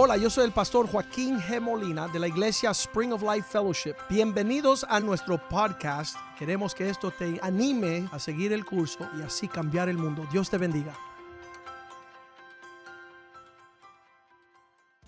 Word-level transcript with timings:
Hola, 0.00 0.16
yo 0.16 0.30
soy 0.30 0.44
el 0.44 0.52
pastor 0.52 0.88
Joaquín 0.88 1.40
G. 1.40 1.60
Molina 1.60 2.06
de 2.06 2.20
la 2.20 2.28
iglesia 2.28 2.70
Spring 2.70 3.12
of 3.12 3.20
Life 3.20 3.48
Fellowship. 3.50 3.96
Bienvenidos 4.08 4.86
a 4.88 5.00
nuestro 5.00 5.48
podcast. 5.48 6.14
Queremos 6.38 6.72
que 6.72 6.88
esto 6.88 7.10
te 7.10 7.40
anime 7.42 8.08
a 8.12 8.20
seguir 8.20 8.52
el 8.52 8.64
curso 8.64 9.10
y 9.18 9.22
así 9.22 9.48
cambiar 9.48 9.88
el 9.88 9.98
mundo. 9.98 10.24
Dios 10.30 10.50
te 10.50 10.56
bendiga. 10.56 10.96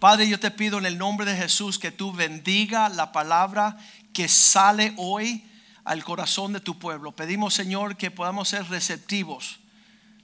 Padre, 0.01 0.29
yo 0.29 0.41
te 0.41 0.51
pido 0.51 0.79
en 0.79 0.87
el 0.87 0.99
nombre 0.99 1.25
de 1.25 1.37
Jesús 1.37 1.79
que 1.79 1.93
tú 1.93 2.13
bendiga 2.13 2.89
la 2.89 3.13
palabra 3.13 3.77
que 4.13 4.27
sale 4.27 4.93
hoy 4.97 5.49
al 5.85 6.03
corazón 6.03 6.53
de 6.53 6.59
tu 6.59 6.81
pueblo. 6.81 7.13
Pedimos, 7.13 7.55
Señor, 7.55 7.97
que 7.97 8.11
podamos 8.11 8.49
ser 8.49 8.69
receptivos 8.69 9.61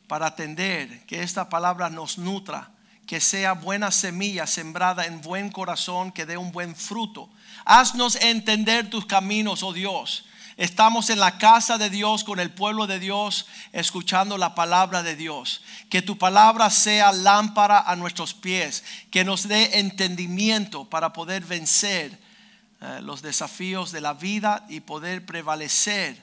para 0.08 0.26
atender, 0.26 1.06
que 1.06 1.22
esta 1.22 1.48
palabra 1.48 1.88
nos 1.88 2.18
nutra, 2.18 2.72
que 3.06 3.20
sea 3.20 3.52
buena 3.52 3.90
semilla 3.90 4.46
sembrada 4.46 5.06
en 5.06 5.20
buen 5.20 5.50
corazón, 5.50 6.10
que 6.10 6.26
dé 6.26 6.36
un 6.36 6.50
buen 6.50 6.74
fruto. 6.74 7.30
Haznos 7.64 8.16
entender 8.16 8.90
tus 8.90 9.06
caminos, 9.06 9.62
oh 9.62 9.72
Dios. 9.72 10.24
Estamos 10.56 11.10
en 11.10 11.20
la 11.20 11.36
casa 11.36 11.76
de 11.76 11.90
Dios 11.90 12.24
con 12.24 12.40
el 12.40 12.50
pueblo 12.50 12.86
de 12.86 12.98
Dios 12.98 13.46
escuchando 13.72 14.38
la 14.38 14.54
palabra 14.54 15.02
de 15.02 15.14
Dios. 15.14 15.62
Que 15.90 16.00
tu 16.00 16.16
palabra 16.16 16.70
sea 16.70 17.12
lámpara 17.12 17.78
a 17.80 17.94
nuestros 17.94 18.32
pies, 18.32 18.82
que 19.10 19.24
nos 19.24 19.46
dé 19.46 19.78
entendimiento 19.78 20.88
para 20.88 21.12
poder 21.12 21.44
vencer 21.44 22.18
eh, 22.80 23.00
los 23.02 23.20
desafíos 23.20 23.92
de 23.92 24.00
la 24.00 24.14
vida 24.14 24.64
y 24.68 24.80
poder 24.80 25.26
prevalecer, 25.26 26.16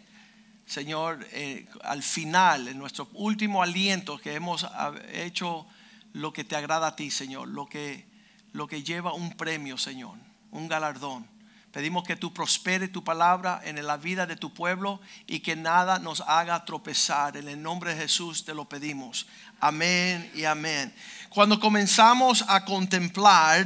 Señor, 0.65 1.27
eh, 1.31 1.67
al 1.83 2.01
final, 2.01 2.67
en 2.67 2.79
nuestro 2.79 3.07
último 3.13 3.61
aliento 3.61 4.17
que 4.17 4.33
hemos 4.33 4.63
ah, 4.63 4.93
hecho 5.13 5.67
lo 6.13 6.31
que 6.31 6.43
te 6.43 6.55
agrada 6.55 6.87
a 6.87 6.95
ti, 6.95 7.11
Señor, 7.11 7.47
lo 7.47 7.65
que, 7.67 8.05
lo 8.53 8.67
que 8.67 8.83
lleva 8.83 9.13
un 9.13 9.35
premio, 9.35 9.77
Señor, 9.77 10.17
un 10.51 10.67
galardón. 10.67 11.27
Pedimos 11.71 12.03
que 12.03 12.15
tú 12.15 12.31
prospere 12.31 12.87
tu 12.87 13.03
palabra 13.03 13.59
en 13.63 13.83
la 13.85 13.97
vida 13.97 14.27
de 14.27 14.35
tu 14.35 14.53
pueblo 14.53 15.01
y 15.25 15.39
que 15.39 15.55
nada 15.55 15.97
nos 15.97 16.21
haga 16.21 16.63
tropezar. 16.65 17.35
En 17.35 17.47
el 17.47 17.61
nombre 17.61 17.95
de 17.95 18.01
Jesús 18.01 18.45
te 18.45 18.53
lo 18.53 18.69
pedimos. 18.69 19.25
Amén 19.59 20.31
y 20.35 20.45
amén. 20.45 20.93
Cuando 21.29 21.59
comenzamos 21.59 22.45
a 22.47 22.63
contemplar 22.63 23.65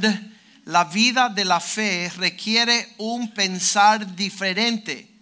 la 0.64 0.84
vida 0.84 1.28
de 1.28 1.44
la 1.44 1.60
fe 1.60 2.10
requiere 2.16 2.94
un 2.96 3.32
pensar 3.32 4.14
diferente. 4.14 5.17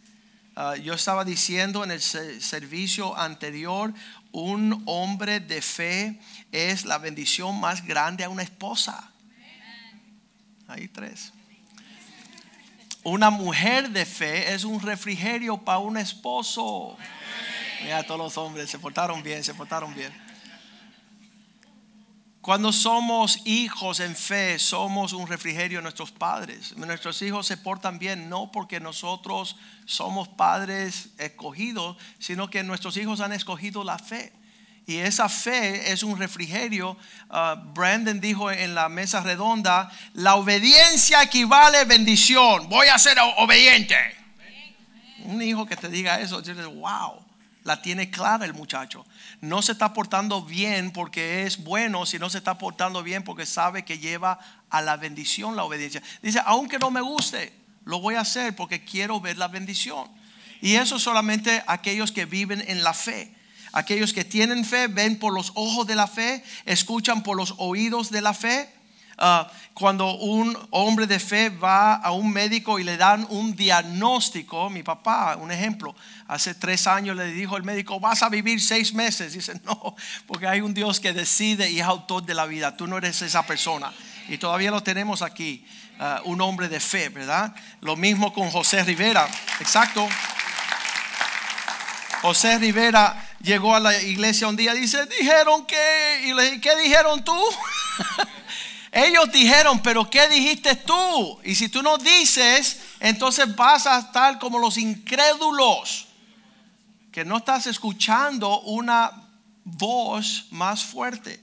Ah, 0.59 0.75
yo 0.75 0.95
estaba 0.95 1.23
diciendo 1.23 1.85
en 1.85 1.91
el 1.91 2.01
servicio 2.01 3.15
anterior, 3.19 3.93
un 4.33 4.83
hombre 4.87 5.39
de 5.39 5.61
fe 5.61 6.19
es 6.51 6.87
la 6.87 6.97
bendición 6.97 7.61
más 7.61 7.85
grande 7.85 8.25
a 8.25 8.31
una 8.31 8.43
esposa. 8.43 9.13
Hay 10.67 10.89
tres. 10.89 11.35
Una 13.03 13.29
mujer 13.29 13.91
de 13.91 14.07
fe 14.07 14.55
es 14.55 14.65
un 14.65 14.81
refrigerio 14.81 15.59
para 15.59 15.79
un 15.79 15.99
esposo. 15.99 16.97
Mira, 17.83 18.03
todos 18.05 18.19
los 18.19 18.39
hombres 18.39 18.71
se 18.71 18.79
portaron 18.79 19.23
bien, 19.23 19.45
se 19.45 19.53
portaron 19.53 19.95
bien. 19.95 20.26
Cuando 22.47 22.73
somos 22.73 23.41
hijos 23.45 23.99
en 23.99 24.15
fe, 24.15 24.61
somos 24.61 25.13
un 25.13 25.27
refrigerio 25.27 25.81
a 25.81 25.83
nuestros 25.83 26.13
padres. 26.13 26.77
Nuestros 26.77 27.21
hijos 27.23 27.45
se 27.45 27.57
portan 27.57 27.99
bien 27.99 28.29
no 28.29 28.53
porque 28.53 28.79
nosotros 28.79 29.57
somos 29.85 30.29
padres 30.29 31.09
escogidos, 31.19 31.97
sino 32.21 32.49
que 32.49 32.63
nuestros 32.63 32.97
hijos 32.99 33.21
han 33.21 33.33
escogido 33.33 33.83
la 33.83 33.99
fe. 33.99 34.33
Y 34.87 34.99
esa 34.99 35.29
fe 35.29 35.91
es 35.91 36.05
un 36.05 36.17
refrigerio. 36.21 36.97
Uh, 37.29 37.57
Brandon 37.75 38.21
dijo 38.21 38.49
en 38.53 38.77
la 38.77 38.89
mesa 38.89 39.23
redonda, 39.23 39.91
la 40.13 40.37
obediencia 40.37 41.25
equivale 41.25 41.85
bendición. 41.85 42.69
Voy 42.69 42.87
a 42.87 42.99
ser 43.01 43.19
obediente. 43.39 43.97
Un 45.25 45.43
hijo 45.43 45.67
que 45.67 45.75
te 45.75 45.89
diga 45.89 46.21
eso, 46.21 46.41
wow, 46.77 47.26
la 47.67 47.83
tiene 47.83 48.11
clara 48.11 48.45
el 48.45 48.55
muchacho. 48.55 49.05
No 49.41 49.61
se 49.61 49.73
está 49.73 49.93
portando 49.93 50.43
bien 50.43 50.93
porque 50.93 51.43
es 51.43 51.63
bueno, 51.65 52.07
sino 52.07 52.31
se 52.31 52.39
está 52.39 52.59
portando 52.59 53.03
bien 53.03 53.25
porque 53.25 53.45
sabe 53.45 53.85
que 53.85 53.99
lleva 53.99 54.39
a 54.71 54.81
la 54.83 54.97
bendición 54.97 55.57
la 55.57 55.65
obediencia. 55.65 56.01
Dice, 56.23 56.41
aunque 56.47 56.79
no 56.79 56.93
me 56.93 57.01
guste, 57.01 57.53
lo 57.85 57.99
voy 57.99 58.15
a 58.15 58.21
hacer 58.21 58.55
porque 58.55 58.85
quiero 58.85 59.21
ver 59.21 59.37
la 59.37 59.49
bendición. 59.49 60.09
Y 60.63 60.77
eso 60.77 61.01
solamente 61.01 61.63
aquellos 61.67 62.13
que 62.13 62.25
viven 62.25 62.65
en 62.69 62.85
la 62.85 62.95
fe. 62.95 63.35
Aquellos 63.73 64.13
que 64.13 64.25
tienen 64.25 64.65
fe 64.65 64.87
ven 64.87 65.19
por 65.19 65.35
los 65.35 65.51
ojos 65.57 65.89
de 65.89 65.97
la 65.97 66.07
fe, 66.07 66.45
escuchan 66.67 67.25
por 67.25 67.37
los 67.37 67.55
oídos 67.59 68.11
de 68.13 68.21
la 68.21 68.33
fe. 68.33 68.73
Ah, 69.19 69.51
cuando 69.73 70.15
un 70.15 70.57
hombre 70.71 71.07
de 71.07 71.19
fe 71.19 71.49
va 71.49 71.95
a 71.95 72.11
un 72.11 72.31
médico 72.31 72.79
y 72.79 72.85
le 72.85 72.99
dan 72.99 73.27
un 73.31 73.57
diagnóstico, 73.57 74.69
mi 74.69 74.83
papá, 74.83 75.37
un 75.37 75.51
ejemplo, 75.51 75.95
hace 76.29 76.55
tres 76.55 76.87
años 76.87 77.17
le 77.17 77.27
dijo 77.27 77.57
el 77.57 77.63
médico, 77.63 77.99
vas 77.99 78.23
a 78.23 78.29
vivir 78.29 78.61
seis 78.61 78.93
meses. 78.93 79.33
Dice, 79.33 79.59
no, 79.65 79.97
porque 80.27 80.47
hay 80.47 80.61
un 80.61 80.75
Dios 80.75 81.01
que 81.01 81.13
decide 81.13 81.71
y 81.71 81.81
es 81.81 81.87
autor 81.87 82.25
de 82.25 82.35
la 82.35 82.47
vida, 82.47 82.77
tú 82.77 82.87
no 82.87 82.99
eres 82.99 83.23
esa 83.23 83.45
persona. 83.47 83.93
Y 84.29 84.39
todavía 84.39 84.71
lo 84.71 84.83
tenemos 84.83 85.23
aquí, 85.23 85.65
ah, 85.99 86.21
un 86.25 86.41
hombre 86.43 86.69
de 86.69 86.81
fe, 86.81 87.09
¿verdad? 87.09 87.55
Lo 87.81 87.97
mismo 87.97 88.35
con 88.35 88.51
José 88.51 88.85
Rivera, 88.85 89.27
exacto. 89.61 90.07
José 92.21 92.59
Rivera 92.59 93.17
llegó 93.41 93.75
a 93.75 93.81
la 93.81 93.99
iglesia 94.03 94.49
un 94.49 94.57
día 94.57 94.75
y 94.75 94.81
dice, 94.81 95.07
dijeron 95.07 95.65
que, 95.67 96.23
y 96.25 96.35
le 96.35 96.45
dije, 96.45 96.61
¿qué 96.61 96.77
dijeron 96.77 97.25
tú? 97.25 97.39
Ellos 98.93 99.31
dijeron, 99.33 99.81
pero 99.83 100.09
¿qué 100.09 100.29
dijiste 100.29 100.77
tú? 100.77 101.39
Y 101.45 101.55
si 101.55 101.69
tú 101.69 101.83
no 101.83 101.99
dices, 101.99 102.81
entonces 103.01 103.55
vas 103.55 103.87
a 103.87 103.99
estar 103.99 104.39
como 104.39 104.59
los 104.59 104.79
incrédulos, 104.79 106.09
que 107.13 107.25
no 107.25 107.39
estás 107.39 107.67
escuchando 107.67 108.61
una 108.61 109.11
voz 109.65 110.47
más 110.51 110.85
fuerte. 110.85 111.43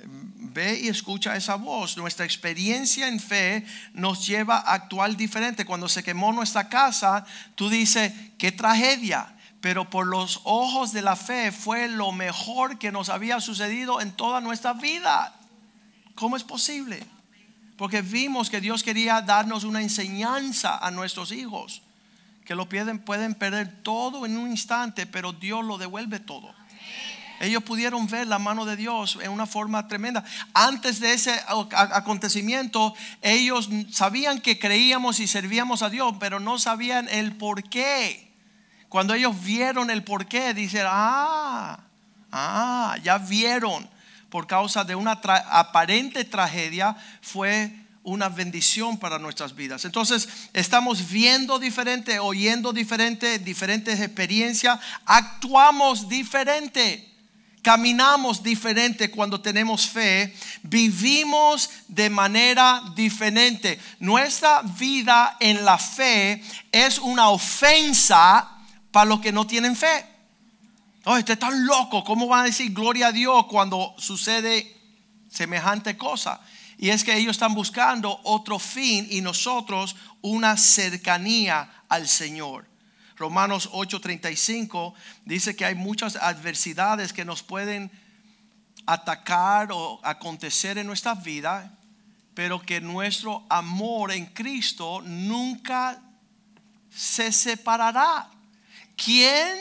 Ve 0.00 0.80
y 0.80 0.88
escucha 0.88 1.36
esa 1.36 1.56
voz. 1.56 1.96
Nuestra 1.96 2.24
experiencia 2.24 3.08
en 3.08 3.18
fe 3.18 3.66
nos 3.92 4.26
lleva 4.26 4.58
a 4.58 4.74
actuar 4.74 5.16
diferente. 5.16 5.64
Cuando 5.64 5.88
se 5.88 6.04
quemó 6.04 6.32
nuestra 6.32 6.68
casa, 6.68 7.26
tú 7.56 7.68
dices, 7.68 8.12
qué 8.38 8.52
tragedia 8.52 9.34
pero 9.64 9.88
por 9.88 10.06
los 10.06 10.42
ojos 10.44 10.92
de 10.92 11.00
la 11.00 11.16
fe 11.16 11.50
fue 11.50 11.88
lo 11.88 12.12
mejor 12.12 12.78
que 12.78 12.92
nos 12.92 13.08
había 13.08 13.40
sucedido 13.40 14.02
en 14.02 14.12
toda 14.12 14.42
nuestra 14.42 14.74
vida. 14.74 15.33
¿Cómo 16.14 16.36
es 16.36 16.44
posible? 16.44 17.04
Porque 17.76 18.02
vimos 18.02 18.50
que 18.50 18.60
Dios 18.60 18.82
quería 18.82 19.20
darnos 19.20 19.64
una 19.64 19.82
enseñanza 19.82 20.78
a 20.78 20.90
nuestros 20.90 21.32
hijos, 21.32 21.82
que 22.44 22.54
lo 22.54 22.68
pueden, 22.68 22.98
pueden 23.00 23.34
perder 23.34 23.82
todo 23.82 24.26
en 24.26 24.36
un 24.36 24.50
instante, 24.50 25.06
pero 25.06 25.32
Dios 25.32 25.64
lo 25.64 25.78
devuelve 25.78 26.20
todo. 26.20 26.54
Ellos 27.40 27.64
pudieron 27.64 28.06
ver 28.06 28.26
la 28.28 28.38
mano 28.38 28.64
de 28.64 28.76
Dios 28.76 29.18
en 29.20 29.30
una 29.30 29.46
forma 29.46 29.88
tremenda. 29.88 30.24
Antes 30.52 31.00
de 31.00 31.12
ese 31.12 31.34
acontecimiento, 31.48 32.94
ellos 33.22 33.68
sabían 33.90 34.40
que 34.40 34.58
creíamos 34.58 35.18
y 35.18 35.26
servíamos 35.26 35.82
a 35.82 35.90
Dios, 35.90 36.14
pero 36.20 36.38
no 36.38 36.58
sabían 36.58 37.08
el 37.08 37.34
por 37.36 37.68
qué. 37.68 38.32
Cuando 38.88 39.14
ellos 39.14 39.42
vieron 39.42 39.90
el 39.90 40.04
porqué, 40.04 40.54
dicen, 40.54 40.86
ah, 40.86 41.80
ah, 42.30 42.96
ya 43.02 43.18
vieron, 43.18 43.88
por 44.34 44.48
causa 44.48 44.82
de 44.82 44.96
una 44.96 45.12
aparente 45.12 46.24
tragedia, 46.24 46.96
fue 47.22 47.70
una 48.02 48.28
bendición 48.28 48.98
para 48.98 49.20
nuestras 49.20 49.54
vidas. 49.54 49.84
Entonces, 49.84 50.28
estamos 50.52 51.08
viendo 51.08 51.60
diferente, 51.60 52.18
oyendo 52.18 52.72
diferente, 52.72 53.38
diferentes 53.38 54.00
experiencias, 54.00 54.80
actuamos 55.06 56.08
diferente. 56.08 57.14
Caminamos 57.62 58.42
diferente 58.42 59.08
cuando 59.08 59.40
tenemos 59.40 59.88
fe, 59.88 60.34
vivimos 60.64 61.70
de 61.86 62.10
manera 62.10 62.82
diferente. 62.96 63.78
Nuestra 64.00 64.62
vida 64.62 65.36
en 65.38 65.64
la 65.64 65.78
fe 65.78 66.42
es 66.72 66.98
una 66.98 67.28
ofensa 67.28 68.50
para 68.90 69.06
los 69.06 69.20
que 69.20 69.30
no 69.30 69.46
tienen 69.46 69.76
fe. 69.76 70.13
Oh, 71.04 71.16
este 71.16 71.36
tan 71.36 71.66
loco, 71.66 72.02
¿cómo 72.02 72.26
van 72.26 72.40
a 72.40 72.44
decir 72.44 72.72
gloria 72.72 73.08
a 73.08 73.12
Dios 73.12 73.46
cuando 73.46 73.94
sucede 73.98 74.74
semejante 75.28 75.96
cosa? 75.98 76.40
Y 76.78 76.88
es 76.88 77.04
que 77.04 77.16
ellos 77.16 77.32
están 77.32 77.54
buscando 77.54 78.20
otro 78.24 78.58
fin 78.58 79.06
y 79.10 79.20
nosotros 79.20 79.96
una 80.22 80.56
cercanía 80.56 81.84
al 81.88 82.08
Señor. 82.08 82.66
Romanos 83.16 83.68
8:35 83.72 84.94
dice 85.24 85.54
que 85.54 85.64
hay 85.64 85.74
muchas 85.74 86.16
adversidades 86.16 87.12
que 87.12 87.24
nos 87.24 87.42
pueden 87.42 87.90
atacar 88.86 89.72
o 89.72 90.00
acontecer 90.02 90.78
en 90.78 90.86
nuestra 90.86 91.14
vida, 91.14 91.78
pero 92.34 92.60
que 92.60 92.80
nuestro 92.80 93.44
amor 93.50 94.10
en 94.10 94.26
Cristo 94.26 95.02
nunca 95.02 96.00
se 96.90 97.30
separará. 97.30 98.30
¿quién 98.96 99.58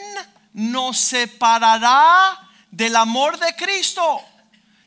nos 0.53 0.97
separará 0.99 2.39
del 2.71 2.95
amor 2.95 3.37
de 3.39 3.55
Cristo? 3.55 4.21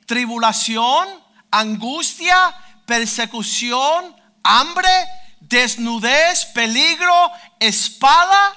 Tribulación, 0.07 1.09
angustia, 1.51 2.55
persecución, 2.87 4.15
hambre, 4.43 4.89
desnudez, 5.41 6.47
peligro, 6.47 7.31
espada. 7.59 8.55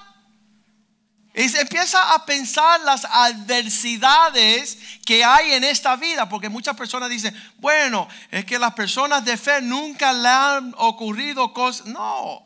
Y 1.34 1.48
se 1.48 1.62
empieza 1.62 2.14
a 2.14 2.26
pensar 2.26 2.82
las 2.82 3.06
adversidades 3.06 4.78
que 5.06 5.24
hay 5.24 5.54
en 5.54 5.64
esta 5.64 5.96
vida, 5.96 6.28
porque 6.28 6.50
muchas 6.50 6.76
personas 6.76 7.10
dicen, 7.10 7.34
bueno, 7.58 8.08
es 8.30 8.46
que 8.46 8.60
las 8.60 8.74
personas 8.74 9.24
de 9.24 9.38
fe 9.38 9.62
nunca 9.62 10.12
le 10.12 10.28
han 10.28 10.76
ocurrido 10.78 11.54
cosas. 11.54 11.86
No, 11.86 12.44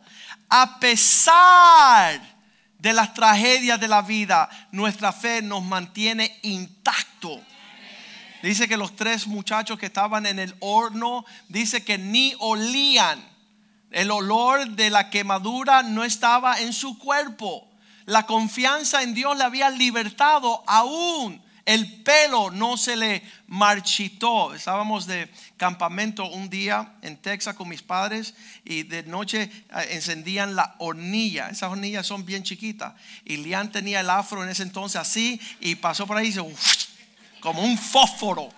a 0.49 0.79
pesar 0.79 2.32
de 2.83 2.91
las 2.91 3.13
tragedias 3.13 3.79
de 3.79 3.87
la 3.87 4.01
vida, 4.01 4.49
nuestra 4.73 5.13
fe 5.13 5.41
nos 5.41 5.63
mantiene 5.63 6.37
intacto. 6.41 7.39
Dice 8.41 8.67
que 8.67 8.75
los 8.75 8.93
tres 8.97 9.25
muchachos 9.25 9.79
que 9.79 9.85
estaban 9.85 10.25
en 10.25 10.37
el 10.37 10.53
horno, 10.59 11.23
dice 11.47 11.85
que 11.85 11.97
ni 11.97 12.35
olían. 12.39 13.23
El 13.89 14.11
olor 14.11 14.67
de 14.67 14.89
la 14.89 15.09
quemadura 15.09 15.81
no 15.81 16.03
estaba 16.03 16.59
en 16.59 16.73
su 16.73 16.99
cuerpo. 16.99 17.65
La 18.03 18.25
confianza 18.25 19.01
en 19.01 19.13
Dios 19.13 19.37
le 19.37 19.45
había 19.45 19.69
libertado 19.69 20.61
aún. 20.67 21.41
El 21.65 22.03
pelo 22.03 22.51
no 22.51 22.75
se 22.75 22.97
le 22.97 23.23
marchitó. 23.47 24.53
Estábamos 24.53 25.05
de 25.05 25.31
campamento 25.55 26.25
un 26.25 26.49
día 26.49 26.95
en 27.01 27.15
Texas 27.15 27.55
con 27.55 27.69
mis 27.69 27.81
padres 27.81 28.33
y 28.65 28.83
de 28.83 29.03
noche 29.03 29.43
eh, 29.43 29.87
encendían 29.91 30.55
la 30.55 30.75
hornilla. 30.79 31.47
Esas 31.49 31.71
hornillas 31.71 32.05
son 32.05 32.25
bien 32.25 32.43
chiquitas. 32.43 32.93
Y 33.23 33.37
Lian 33.37 33.71
tenía 33.71 34.01
el 34.01 34.09
afro 34.09 34.43
en 34.43 34.49
ese 34.49 34.63
entonces 34.63 34.99
así 34.99 35.39
y 35.61 35.75
pasó 35.75 36.05
por 36.05 36.17
ahí 36.17 36.27
y 36.27 36.31
se 36.33 36.41
como 37.39 37.61
un 37.61 37.77
fósforo. 37.77 38.49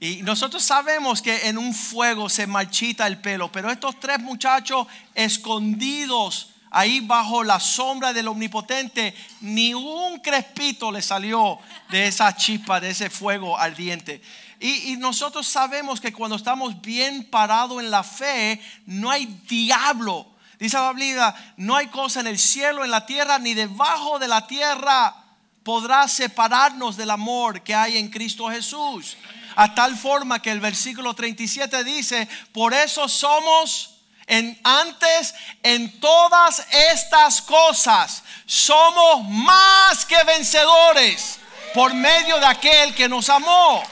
Y 0.00 0.22
nosotros 0.22 0.64
sabemos 0.64 1.20
que 1.20 1.48
en 1.48 1.58
un 1.58 1.74
fuego 1.74 2.28
se 2.28 2.46
marchita 2.46 3.06
el 3.06 3.18
pelo, 3.18 3.52
pero 3.52 3.70
estos 3.70 4.00
tres 4.00 4.18
muchachos 4.18 4.86
escondidos 5.14 6.49
ahí 6.70 7.00
bajo 7.00 7.42
la 7.42 7.60
sombra 7.60 8.12
del 8.12 8.28
omnipotente, 8.28 9.14
ni 9.40 9.74
un 9.74 10.20
crespito 10.20 10.90
le 10.92 11.02
salió 11.02 11.58
de 11.90 12.06
esa 12.06 12.34
chispa, 12.34 12.80
de 12.80 12.90
ese 12.90 13.10
fuego 13.10 13.58
ardiente. 13.58 14.22
Y, 14.60 14.96
nosotros 14.98 15.46
sabemos 15.46 16.00
que 16.00 16.12
cuando 16.12 16.36
estamos 16.36 16.80
bien 16.82 17.24
parados 17.24 17.82
en 17.82 17.90
la 17.90 18.02
fe, 18.02 18.60
no 18.84 19.10
hay 19.10 19.24
diablo. 19.48 20.26
Dice 20.58 20.76
la 20.76 21.34
no 21.56 21.76
hay 21.76 21.86
cosa 21.86 22.20
en 22.20 22.26
el 22.26 22.38
cielo, 22.38 22.84
en 22.84 22.90
la 22.90 23.06
tierra, 23.06 23.38
ni 23.38 23.54
debajo 23.54 24.18
de 24.18 24.28
la 24.28 24.46
tierra 24.46 25.16
podrá 25.62 26.06
separarnos 26.08 26.98
del 26.98 27.10
amor 27.10 27.62
que 27.62 27.74
hay 27.74 27.96
en 27.96 28.10
Cristo 28.10 28.50
Jesús. 28.50 29.16
A 29.56 29.74
tal 29.74 29.96
forma 29.96 30.42
que 30.42 30.50
el 30.50 30.60
versículo 30.60 31.14
37 31.14 31.82
dice, 31.82 32.28
por 32.52 32.74
eso 32.74 33.08
somos 33.08 33.99
en 34.30 34.58
antes 34.62 35.34
en 35.64 36.00
todas 36.00 36.64
estas 36.70 37.42
cosas 37.42 38.22
somos 38.46 39.24
más 39.24 40.06
que 40.06 40.22
vencedores 40.22 41.40
por 41.74 41.92
medio 41.92 42.38
de 42.38 42.46
aquel 42.46 42.94
que 42.94 43.08
nos 43.08 43.28
amó. 43.28 43.82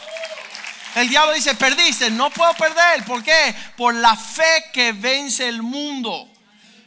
El 0.95 1.09
diablo 1.09 1.33
dice, 1.35 1.55
perdiste, 1.57 2.11
no 2.11 2.31
puedo 2.31 2.55
perder, 2.55 3.05
¿por 3.05 3.23
qué? 3.23 3.55
Por 3.77 3.95
la 3.95 4.15
fe 4.15 4.65
que 4.73 4.93
vence 4.93 5.49
el 5.49 5.61
mundo. 5.61 6.29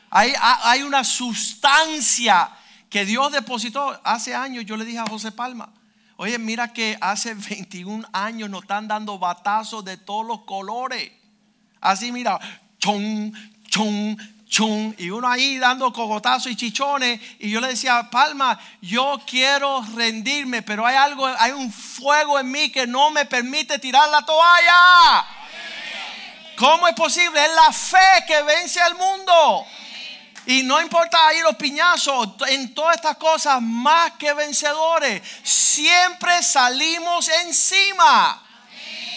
Hay, 0.10 0.34
hay 0.40 0.84
una 0.84 1.04
sustancia 1.04 2.50
que 2.90 3.06
Dios 3.06 3.34
depositó 3.34 4.00
hace 4.06 4.34
años. 4.34 4.66
Yo 4.66 4.78
le 4.78 4.86
dije 4.86 5.00
a 5.00 5.08
José 5.08 5.32
Palma, 5.34 5.74
oye, 6.16 6.38
mira 6.40 6.72
que 6.72 6.98
hace 7.02 7.34
21 7.50 8.08
años 8.14 8.50
nos 8.50 8.62
están 8.62 8.88
dando 8.88 9.20
batazos 9.20 9.84
de 9.84 9.98
todos 9.98 10.26
los 10.26 10.46
colores. 10.46 11.12
Así, 11.82 12.12
mira, 12.14 12.40
chon, 12.82 13.32
chon, 13.70 14.18
chon. 14.50 14.96
Y 14.98 15.10
uno 15.10 15.30
ahí 15.30 15.58
dando 15.58 15.94
cogotazos 15.94 16.52
y 16.52 16.56
chichones. 16.56 17.22
Y 17.40 17.50
yo 17.50 17.62
le 17.62 17.70
decía, 17.70 18.10
Palma, 18.10 18.60
yo 18.82 19.22
quiero 19.26 19.86
rendirme, 19.96 20.62
pero 20.62 20.86
hay 20.86 20.96
algo, 20.96 21.26
hay 21.26 21.52
un 21.52 21.72
fuego 21.72 22.40
en 22.40 22.52
mí 22.52 22.70
que 22.70 22.86
no 22.86 23.12
me 23.12 23.26
permite 23.26 23.80
tirar 23.80 24.10
la 24.10 24.26
toalla. 24.26 25.26
¿Cómo 26.58 26.88
es 26.88 26.96
posible? 26.96 27.44
Es 27.44 27.52
la 27.56 27.72
fe 27.72 28.26
que 28.28 28.42
vence 28.42 28.82
al 28.82 28.96
mundo. 28.96 29.66
Y 30.48 30.64
no 30.64 30.82
importa 30.82 31.28
ahí 31.28 31.40
los 31.42 31.56
piñazos, 31.56 32.30
en 32.50 32.74
todas 32.74 32.96
estas 32.96 33.18
cosas, 33.18 33.62
más 33.62 34.14
que 34.14 34.34
vencedores, 34.34 35.22
siempre 35.44 36.42
salimos 36.42 37.30
encima. 37.46 38.42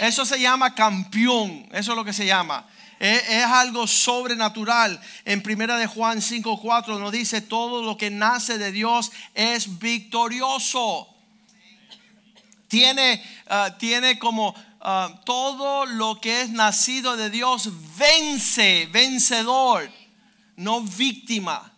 Eso 0.01 0.27
se 0.27 0.39
llama 0.39 0.75
campeón, 0.75 1.67
eso 1.73 1.93
es 1.93 1.97
lo 1.97 2.05
que 2.05 2.13
se 2.13 2.27
llama. 2.27 2.67
Es, 2.99 3.45
algo 3.45 3.87
sobrenatural. 3.87 5.01
En 5.25 5.43
primera 5.43 5.77
de 5.77 5.87
Juan 5.87 6.21
5:4 6.21 6.99
nos 6.99 7.13
dice 7.13 7.41
todo 7.41 7.83
lo 7.83 7.97
que 7.97 8.11
nace 8.11 8.59
de 8.59 8.73
Dios 8.73 9.13
es 9.35 9.79
victorioso. 9.79 11.09
Tiene, 12.69 13.23
ah, 13.49 13.77
tiene 13.79 14.19
como 14.19 14.55
ah, 14.81 15.21
todo 15.25 15.87
lo 15.87 16.21
que 16.21 16.43
es 16.43 16.51
nacido 16.51 17.17
de 17.17 17.31
Dios 17.31 17.71
vence, 17.97 18.89
vencedor 18.91 19.91
no 20.57 20.81
víctima. 20.81 21.73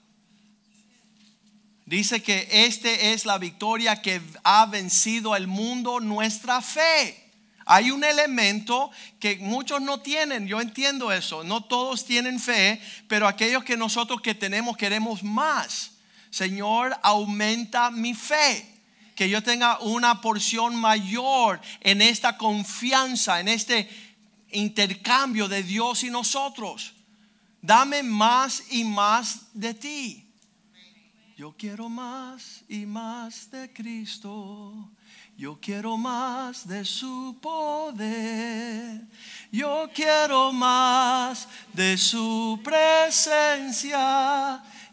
Dice 1.85 2.21
que 2.23 2.49
este 2.51 3.13
es 3.13 3.25
la 3.27 3.39
victoria 3.39 4.03
que 4.03 4.21
ha 4.43 4.67
vencido 4.67 5.35
al 5.35 5.47
mundo, 5.47 6.01
nuestra 6.01 6.61
fe. 6.61 7.26
Hay 7.67 7.91
un 7.91 8.05
elemento 8.05 8.91
que 9.21 9.37
muchos 9.37 9.83
no 9.83 10.01
tienen, 10.01 10.47
yo 10.47 10.61
entiendo 10.61 11.13
eso, 11.13 11.45
no 11.45 11.65
todos 11.65 12.05
tienen 12.05 12.41
fe, 12.41 12.81
pero 13.09 13.29
aquellos 13.29 13.65
que 13.65 13.77
nosotros 13.77 14.21
que 14.21 14.35
tenemos 14.35 14.77
queremos 14.77 15.23
más. 15.23 15.91
Señor, 16.31 16.97
aumenta 17.03 17.91
mi 17.91 18.15
fe, 18.15 18.67
que 19.15 19.29
yo 19.29 19.43
tenga 19.43 19.81
una 19.81 20.21
porción 20.21 20.77
mayor 20.77 21.61
en 21.81 22.01
esta 22.01 22.39
confianza, 22.39 23.41
en 23.41 23.49
este 23.49 23.91
intercambio 24.53 25.49
de 25.49 25.63
Dios 25.63 26.05
y 26.05 26.11
nosotros 26.11 26.95
dame 27.67 28.03
más 28.03 28.63
y 28.71 28.85
más 28.85 29.47
de 29.53 29.75
ti. 29.75 30.25
Yo 31.37 31.55
quiero 31.57 31.89
más 31.89 32.65
y 32.69 32.87
más 32.87 33.51
de 33.51 33.73
Cristo. 33.73 34.91
Yo 35.37 35.59
quiero 35.61 35.99
más 35.99 36.67
de 36.67 36.83
su 36.85 37.37
poder. 37.43 39.03
Yo 39.53 39.91
quiero 39.95 40.51
más 40.53 41.47
de 41.75 41.99
su 41.99 42.59
presencia. 42.65 44.01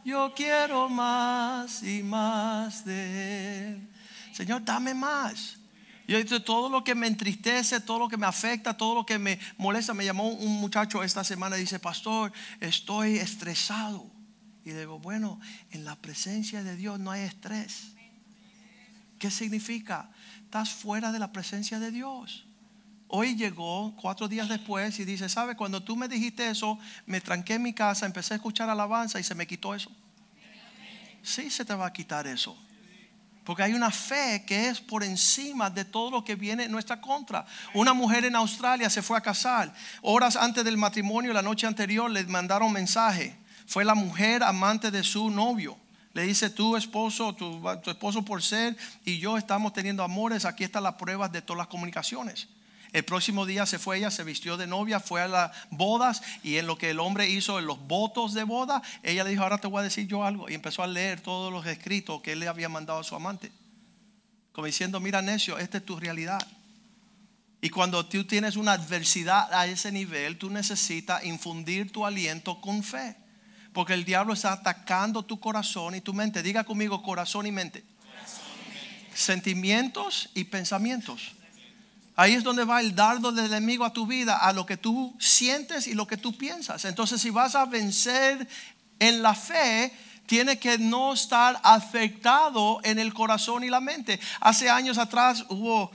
Yo 0.04 0.34
quiero 0.36 0.90
más 0.90 1.82
y 1.82 2.04
más 2.04 2.84
de 2.84 3.70
él. 3.70 3.90
Señor, 4.34 4.66
dame 4.66 4.94
más. 4.94 5.58
Yo 6.06 6.44
todo 6.44 6.68
lo 6.68 6.84
que 6.84 6.94
me 6.94 7.08
entristece, 7.08 7.80
todo 7.80 8.00
lo 8.00 8.10
que 8.10 8.18
me 8.18 8.26
afecta, 8.26 8.76
todo 8.76 8.96
lo 8.96 9.06
que 9.06 9.18
me 9.18 9.40
molesta. 9.58 9.94
Me 9.94 10.04
llamó 10.04 10.28
un 10.28 10.60
muchacho 10.60 11.02
esta 11.04 11.24
semana 11.24 11.58
y 11.58 11.62
dice, 11.62 11.80
pastor, 11.80 12.34
estoy 12.60 13.16
estresado. 13.16 14.06
Y 14.66 14.72
digo, 14.72 15.00
bueno, 15.00 15.40
en 15.72 15.86
la 15.86 15.96
presencia 15.96 16.64
de 16.64 16.76
Dios 16.76 17.00
no 17.00 17.12
hay 17.12 17.22
estrés. 17.22 17.94
¿Qué 19.18 19.32
significa? 19.32 20.10
Estás 20.54 20.70
fuera 20.70 21.12
de 21.12 21.18
la 21.18 21.32
presencia 21.32 21.80
de 21.80 21.90
Dios. 21.90 22.46
Hoy 23.08 23.36
llegó 23.36 23.96
cuatro 24.00 24.28
días 24.28 24.48
después 24.48 25.00
y 25.00 25.04
dice, 25.04 25.28
¿sabe? 25.28 25.56
Cuando 25.56 25.82
tú 25.82 25.96
me 25.96 26.08
dijiste 26.08 26.48
eso, 26.48 26.78
me 27.08 27.22
tranqué 27.22 27.56
en 27.56 27.64
mi 27.64 27.74
casa, 27.74 28.06
empecé 28.06 28.36
a 28.36 28.38
escuchar 28.38 28.70
alabanza 28.70 29.20
y 29.20 29.24
se 29.24 29.34
me 29.34 29.48
quitó 29.48 29.74
eso. 29.74 29.92
Sí, 31.24 31.50
se 31.50 31.66
te 31.66 31.74
va 31.74 31.88
a 31.88 31.92
quitar 31.92 32.28
eso. 32.28 32.56
Porque 33.44 33.64
hay 33.64 33.74
una 33.74 33.90
fe 33.90 34.44
que 34.46 34.70
es 34.70 34.80
por 34.80 35.04
encima 35.04 35.72
de 35.72 35.86
todo 35.86 36.12
lo 36.12 36.24
que 36.24 36.36
viene 36.36 36.66
en 36.66 36.72
nuestra 36.72 37.02
contra. 37.02 37.48
Una 37.74 37.94
mujer 37.94 38.24
en 38.24 38.36
Australia 38.36 38.92
se 38.92 39.02
fue 39.02 39.18
a 39.18 39.22
casar. 39.22 39.74
Horas 40.04 40.36
antes 40.36 40.64
del 40.64 40.78
matrimonio, 40.78 41.34
la 41.34 41.42
noche 41.42 41.66
anterior, 41.66 42.12
le 42.12 42.24
mandaron 42.26 42.72
mensaje. 42.72 43.36
Fue 43.66 43.84
la 43.84 43.96
mujer 43.96 44.44
amante 44.44 44.92
de 44.92 45.02
su 45.02 45.32
novio. 45.32 45.80
Le 46.14 46.24
dice, 46.24 46.52
tu 46.52 46.78
esposo, 46.78 47.34
tu, 47.34 47.68
esposo 47.70 48.24
por 48.24 48.44
ser 48.44 48.78
y 49.04 49.18
yo 49.18 49.38
estamos 49.38 49.74
teniendo 49.74 50.04
amores. 50.04 50.46
Aquí 50.46 50.64
están 50.64 50.84
las 50.84 50.96
pruebas 50.96 51.32
de 51.32 51.42
todas 51.42 51.58
las 51.58 51.68
comunicaciones. 51.68 52.48
El 52.92 53.04
próximo 53.04 53.48
día 53.48 53.66
se 53.66 53.80
fue 53.80 53.98
ella, 53.98 54.12
se 54.12 54.24
vistió 54.24 54.56
de 54.56 54.68
novia, 54.68 55.00
fue 55.00 55.24
a 55.24 55.28
las 55.28 55.52
bodas 55.72 56.22
y 56.44 56.58
en 56.58 56.68
lo 56.68 56.78
que 56.78 56.92
el 56.92 57.00
hombre 57.00 57.28
hizo 57.28 57.58
en 57.58 57.66
los 57.66 57.80
votos 57.88 58.36
de 58.36 58.44
boda, 58.44 58.84
ella 59.02 59.24
le 59.24 59.32
dijo, 59.32 59.42
ahora 59.42 59.58
te 59.58 59.66
voy 59.66 59.80
a 59.80 59.84
decir 59.84 60.08
yo 60.08 60.24
algo. 60.24 60.48
Y 60.48 60.54
empezó 60.54 60.84
a 60.84 60.88
leer 60.88 61.20
todos 61.20 61.52
los 61.52 61.66
escritos 61.66 62.22
que 62.22 62.34
él 62.34 62.40
le 62.40 62.48
había 62.48 62.70
mandado 62.70 63.00
a 63.00 63.04
su 63.04 63.16
amante. 63.16 63.52
Como 64.52 64.68
diciendo, 64.68 65.00
mira 65.00 65.24
necio, 65.24 65.58
esta 65.58 65.80
es 65.80 65.86
tu 65.86 66.00
realidad. 66.00 66.48
Y 67.60 67.70
cuando 67.70 68.06
tú 68.06 68.24
tienes 68.26 68.56
una 68.56 68.74
adversidad 68.74 69.52
a 69.52 69.66
ese 69.66 69.92
nivel, 69.92 70.38
tú 70.38 70.52
necesitas 70.52 71.26
infundir 71.26 71.92
tu 71.92 72.06
aliento 72.06 72.62
con 72.62 72.84
fe. 72.84 73.16
Porque 73.74 73.94
el 73.94 74.06
diablo 74.06 74.34
está 74.34 74.54
atacando 74.54 75.24
tu 75.24 75.40
corazón 75.40 75.96
y 75.96 76.02
tu 76.02 76.14
mente. 76.14 76.44
Diga 76.44 76.64
conmigo 76.64 77.02
corazón 77.02 77.46
y 77.48 77.52
mente. 77.52 77.84
Sentimientos 79.14 80.30
y 80.34 80.46
pensamientos 80.46 81.34
Ahí 82.16 82.34
es 82.34 82.44
donde 82.44 82.64
va 82.64 82.80
el 82.80 82.94
dardo 82.94 83.32
del 83.32 83.48
enemigo 83.48 83.86
a 83.86 83.94
tu 83.94 84.06
vida, 84.06 84.38
a 84.38 84.54
lo 84.54 84.66
que 84.66 84.78
tú 84.78 85.16
sientes 85.20 85.88
y 85.88 85.96
lo 85.96 86.06
que 86.06 86.18
tú 86.18 86.38
piensas. 86.38 86.86
Entonces, 86.86 87.20
si 87.20 87.32
vas 87.32 87.56
a 87.56 87.66
vencer 87.66 88.48
en 89.00 89.24
la 89.24 89.34
fe, 89.34 89.92
tiene 90.28 90.60
que 90.60 90.78
no 90.78 91.14
estar 91.14 91.60
afectado 91.64 92.80
en 92.84 93.00
el 93.00 93.14
corazón 93.16 93.64
y 93.64 93.70
la 93.70 93.82
mente. 93.82 94.20
Hace 94.42 94.70
años 94.70 95.00
atrás 95.00 95.46
hubo 95.50 95.92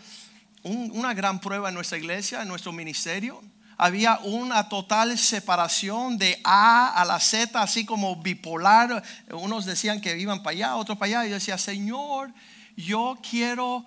una 0.64 1.14
gran 1.14 1.38
prueba 1.38 1.68
en 1.68 1.76
nuestra 1.76 1.98
iglesia, 1.98 2.42
en 2.42 2.48
nuestro 2.48 2.72
ministerio. 2.72 3.40
Había 3.78 4.18
una 4.18 4.68
total 4.68 5.16
separación 5.16 6.18
de 6.18 6.40
A 6.44 6.88
a 6.88 7.04
la 7.04 7.20
Z, 7.20 7.62
así 7.62 7.84
como 7.84 8.16
bipolar. 8.16 9.02
Unos 9.30 9.64
decían 9.64 10.00
que 10.00 10.18
iban 10.18 10.42
para 10.42 10.54
allá, 10.54 10.76
otros 10.76 10.98
para 10.98 11.20
allá. 11.20 11.26
Y 11.26 11.30
yo 11.30 11.36
decía, 11.36 11.56
Señor, 11.56 12.34
yo 12.76 13.16
quiero 13.22 13.86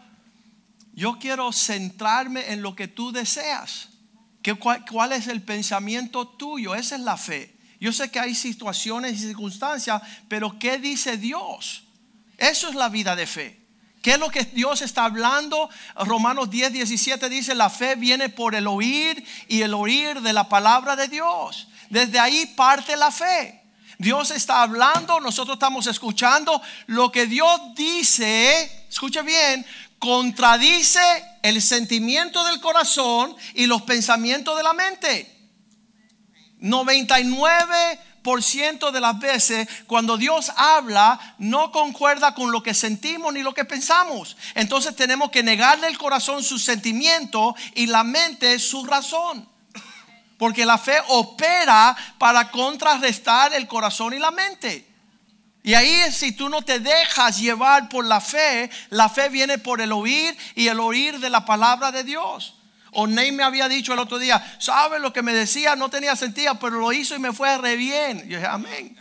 yo 0.93 1.17
quiero 1.19 1.51
centrarme 1.51 2.51
en 2.51 2.61
lo 2.61 2.75
que 2.75 2.87
tú 2.87 3.11
deseas. 3.11 3.89
cuál, 4.59 5.11
es 5.13 5.27
el 5.27 5.41
pensamiento 5.41 6.27
tuyo? 6.27 6.75
Esa 6.75 6.95
es 6.95 7.01
la 7.01 7.17
fe. 7.17 7.55
Yo 7.79 7.91
sé 7.91 8.11
que 8.11 8.19
hay 8.19 8.35
situaciones 8.35 9.13
y 9.13 9.27
circunstancias, 9.27 10.01
pero 10.27 10.59
¿qué 10.59 10.77
dice 10.77 11.17
Dios? 11.17 11.83
Eso 12.37 12.69
es 12.69 12.75
la 12.75 12.89
vida 12.89 13.15
de 13.15 13.25
fe. 13.25 13.60
¿Qué 14.01 14.13
es 14.13 14.19
lo 14.19 14.29
que 14.29 14.43
Dios 14.45 14.81
está 14.81 15.05
hablando? 15.05 15.69
Romanos 15.95 16.49
10, 16.49 16.73
17 16.73 17.29
dice, 17.29 17.53
la 17.53 17.69
fe 17.69 17.95
viene 17.95 18.29
por 18.29 18.55
el 18.55 18.67
oír 18.67 19.23
y 19.47 19.61
el 19.61 19.73
oír 19.73 20.21
de 20.21 20.33
la 20.33 20.49
palabra 20.49 20.95
de 20.95 21.07
Dios. 21.07 21.67
Desde 21.89 22.19
ahí 22.19 22.47
parte 22.47 22.97
la 22.97 23.11
fe. 23.11 23.61
Dios 23.99 24.31
está 24.31 24.63
hablando, 24.63 25.19
nosotros 25.19 25.55
estamos 25.55 25.85
escuchando 25.85 26.59
lo 26.87 27.11
que 27.11 27.27
Dios 27.27 27.61
dice, 27.75 28.87
escuche 28.89 29.21
bien, 29.21 29.63
contradice 29.99 30.99
el 31.43 31.61
sentimiento 31.61 32.43
del 32.45 32.59
corazón 32.59 33.35
y 33.53 33.67
los 33.67 33.83
pensamientos 33.83 34.57
de 34.57 34.63
la 34.63 34.73
mente. 34.73 35.37
99% 36.59 37.99
de 38.91 38.99
las 38.99 39.19
veces 39.19 39.67
cuando 39.87 40.17
Dios 40.17 40.51
habla 40.55 41.35
no 41.39 41.71
concuerda 41.71 42.33
con 42.33 42.51
lo 42.51 42.61
que 42.61 42.73
sentimos 42.73 43.33
ni 43.33 43.41
lo 43.41 43.53
que 43.53 43.65
pensamos. 43.65 44.37
Entonces 44.55 44.95
tenemos 44.95 45.31
que 45.31 45.43
negarle 45.43 45.87
el 45.87 45.97
corazón 45.97 46.43
su 46.43 46.59
sentimiento 46.59 47.55
y 47.75 47.87
la 47.87 48.03
mente 48.03 48.59
su 48.59 48.85
razón. 48.85 49.47
Porque 50.37 50.65
la 50.65 50.77
fe 50.77 50.97
opera 51.09 51.95
para 52.17 52.49
contrarrestar 52.49 53.53
el 53.53 53.67
corazón 53.67 54.13
y 54.13 54.19
la 54.19 54.31
mente. 54.31 54.87
Y 55.63 55.75
ahí 55.75 56.11
si 56.11 56.31
tú 56.31 56.49
no 56.49 56.63
te 56.63 56.79
dejas 56.79 57.39
llevar 57.39 57.89
por 57.89 58.05
la 58.05 58.19
fe, 58.19 58.69
la 58.89 59.09
fe 59.09 59.29
viene 59.29 59.59
por 59.59 59.81
el 59.81 59.91
oír 59.91 60.35
y 60.55 60.67
el 60.67 60.79
oír 60.79 61.19
de 61.19 61.29
la 61.29 61.45
palabra 61.45 61.91
de 61.91 62.03
Dios. 62.03 62.55
O 62.91 63.07
Ney 63.07 63.31
me 63.31 63.43
había 63.43 63.69
dicho 63.69 63.93
el 63.93 63.99
otro 63.99 64.19
día, 64.19 64.55
¿sabes 64.59 65.01
lo 65.01 65.13
que 65.13 65.21
me 65.21 65.33
decía? 65.33 65.75
No 65.75 65.89
tenía 65.89 66.15
sentido, 66.15 66.59
pero 66.59 66.79
lo 66.79 66.91
hizo 66.91 67.15
y 67.15 67.19
me 67.19 67.31
fue 67.31 67.57
re 67.57 67.75
bien. 67.77 68.19
Yo 68.27 68.37
dije, 68.37 68.47
amén. 68.47 68.97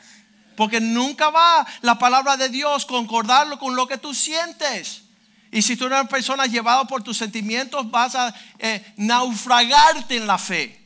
Porque 0.57 0.81
nunca 0.81 1.31
va 1.31 1.67
la 1.83 1.99
palabra 1.99 2.37
de 2.37 2.49
Dios 2.49 2.87
concordarlo 2.87 3.59
con 3.59 3.75
lo 3.75 3.89
que 3.89 3.99
tú 3.99 4.15
sientes. 4.15 5.03
Y 5.51 5.63
si 5.63 5.77
tú 5.77 5.87
eres 5.87 6.01
una 6.01 6.09
persona 6.09 6.47
llevada 6.47 6.85
por 6.85 7.03
tus 7.03 7.17
sentimientos, 7.17 7.91
vas 7.91 8.15
a 8.15 8.33
eh, 8.59 8.93
naufragarte 8.97 10.17
en 10.17 10.27
la 10.27 10.39
fe. 10.39 10.80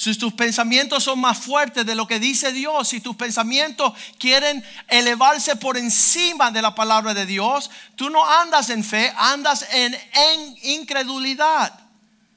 Si 0.00 0.14
tus 0.14 0.32
pensamientos 0.32 1.04
son 1.04 1.20
más 1.20 1.36
fuertes 1.36 1.84
de 1.84 1.94
lo 1.94 2.06
que 2.06 2.18
dice 2.18 2.54
Dios, 2.54 2.88
si 2.88 3.02
tus 3.02 3.16
pensamientos 3.16 3.92
quieren 4.18 4.64
elevarse 4.88 5.56
por 5.56 5.76
encima 5.76 6.50
de 6.50 6.62
la 6.62 6.74
palabra 6.74 7.12
de 7.12 7.26
Dios, 7.26 7.70
tú 7.96 8.08
no 8.08 8.26
andas 8.26 8.70
en 8.70 8.82
fe, 8.82 9.12
andas 9.14 9.66
en, 9.70 9.94
incredulidad. 10.62 11.78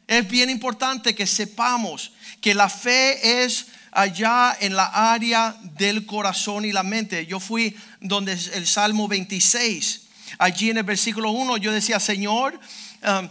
Es 0.08 0.28
bien 0.28 0.50
importante 0.50 1.16
que 1.16 1.26
sepamos 1.26 2.12
que 2.42 2.54
la 2.54 2.68
fe 2.68 3.46
es 3.46 3.68
allá 3.94 4.58
en 4.60 4.76
la 4.76 5.14
área 5.14 5.56
del 5.62 6.06
corazón 6.06 6.66
y 6.66 6.74
la 6.74 6.84
mente. 6.84 7.26
Yo 7.28 7.40
fui 7.40 7.78
donde 8.02 8.34
el 8.34 8.68
Salmo 8.68 9.08
26, 9.08 10.02
allí 10.38 10.70
en 10.70 10.80
el 10.80 10.84
versículo 10.84 11.32
1, 11.32 11.56
yo 11.56 11.72
decía, 11.72 12.02
Señor, 12.02 12.60
um, 13.04 13.30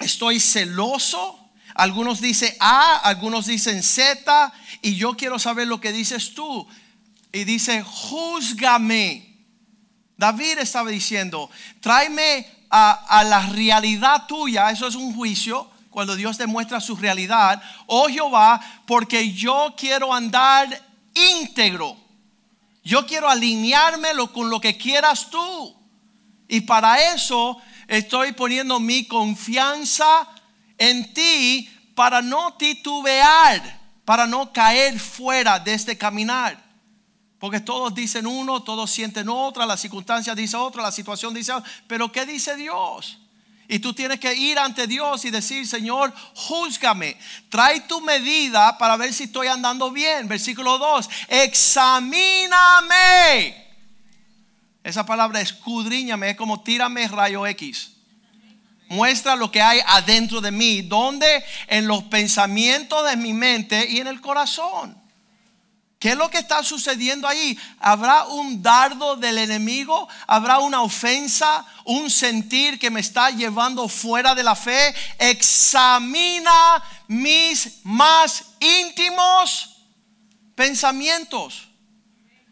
estoy 0.00 0.40
celoso 0.40 1.47
algunos 1.78 2.20
dicen 2.20 2.52
A, 2.58 2.96
algunos 2.96 3.46
dicen 3.46 3.84
Z, 3.84 4.52
y 4.82 4.96
yo 4.96 5.16
quiero 5.16 5.38
saber 5.38 5.68
lo 5.68 5.80
que 5.80 5.92
dices 5.92 6.34
tú. 6.34 6.66
Y 7.32 7.44
dice, 7.44 7.84
juzgame. 7.84 9.36
David 10.16 10.58
estaba 10.58 10.90
diciendo, 10.90 11.48
tráeme 11.80 12.44
a, 12.68 13.22
la 13.24 13.46
realidad 13.46 14.26
tuya, 14.26 14.72
eso 14.72 14.88
es 14.88 14.96
un 14.96 15.14
juicio, 15.14 15.70
cuando 15.90 16.16
Dios 16.16 16.36
demuestra 16.36 16.80
su 16.80 16.96
realidad, 16.96 17.62
oh 17.86 18.08
Jehová, 18.08 18.60
porque 18.84 19.32
yo 19.32 19.72
quiero 19.78 20.12
andar 20.12 20.68
íntegro. 21.14 21.96
Yo 22.82 23.06
quiero 23.06 23.28
alinearme 23.28 24.08
con 24.32 24.50
lo 24.50 24.60
que 24.60 24.76
quieras 24.76 25.30
tú. 25.30 25.76
Y 26.48 26.62
para 26.62 27.14
eso 27.14 27.56
estoy 27.86 28.32
poniendo 28.32 28.80
mi 28.80 29.06
confianza 29.06 30.28
en 30.78 31.12
ti 31.12 31.68
para 31.94 32.22
no 32.22 32.54
titubear, 32.54 33.80
para 34.04 34.26
no 34.26 34.52
caer 34.52 34.98
fuera 34.98 35.58
de 35.58 35.74
este 35.74 35.98
caminar. 35.98 36.56
Porque 37.38 37.60
todos 37.60 37.94
dicen 37.94 38.26
uno, 38.26 38.62
todos 38.62 38.90
sienten 38.90 39.28
otra, 39.28 39.66
la 39.66 39.76
circunstancia 39.76 40.34
dice 40.34 40.56
otra, 40.56 40.82
la 40.82 40.92
situación 40.92 41.34
dice 41.34 41.52
otra. 41.52 41.70
Pero 41.86 42.10
¿qué 42.10 42.24
dice 42.24 42.56
Dios? 42.56 43.18
Y 43.68 43.80
tú 43.80 43.92
tienes 43.92 44.18
que 44.18 44.34
ir 44.34 44.58
ante 44.58 44.86
Dios 44.86 45.24
y 45.24 45.30
decir, 45.30 45.66
Señor, 45.66 46.14
júzgame. 46.34 47.18
Trae 47.50 47.80
tu 47.82 48.00
medida 48.00 48.78
para 48.78 48.96
ver 48.96 49.12
si 49.12 49.24
estoy 49.24 49.48
andando 49.48 49.90
bien. 49.90 50.26
Versículo 50.26 50.78
2, 50.78 51.10
examíname. 51.28 52.56
Esa 54.82 55.04
palabra 55.04 55.40
escudriñame 55.40 56.30
es 56.30 56.36
como 56.36 56.62
tírame 56.62 57.06
rayo 57.08 57.46
X 57.46 57.97
muestra 58.88 59.36
lo 59.36 59.50
que 59.50 59.62
hay 59.62 59.80
adentro 59.86 60.40
de 60.40 60.50
mí, 60.50 60.82
donde 60.82 61.44
en 61.66 61.86
los 61.86 62.04
pensamientos 62.04 63.08
de 63.08 63.16
mi 63.16 63.32
mente 63.32 63.86
y 63.88 64.00
en 64.00 64.06
el 64.06 64.20
corazón. 64.20 64.96
¿Qué 65.98 66.10
es 66.10 66.16
lo 66.16 66.30
que 66.30 66.38
está 66.38 66.62
sucediendo 66.62 67.26
ahí? 67.26 67.58
¿Habrá 67.80 68.26
un 68.26 68.62
dardo 68.62 69.16
del 69.16 69.38
enemigo? 69.38 70.08
¿Habrá 70.28 70.60
una 70.60 70.82
ofensa? 70.82 71.66
¿Un 71.84 72.08
sentir 72.08 72.78
que 72.78 72.90
me 72.90 73.00
está 73.00 73.30
llevando 73.30 73.88
fuera 73.88 74.36
de 74.36 74.44
la 74.44 74.54
fe? 74.54 74.94
Examina 75.18 76.82
mis 77.08 77.80
más 77.82 78.44
íntimos 78.60 79.76
pensamientos. 80.54 81.67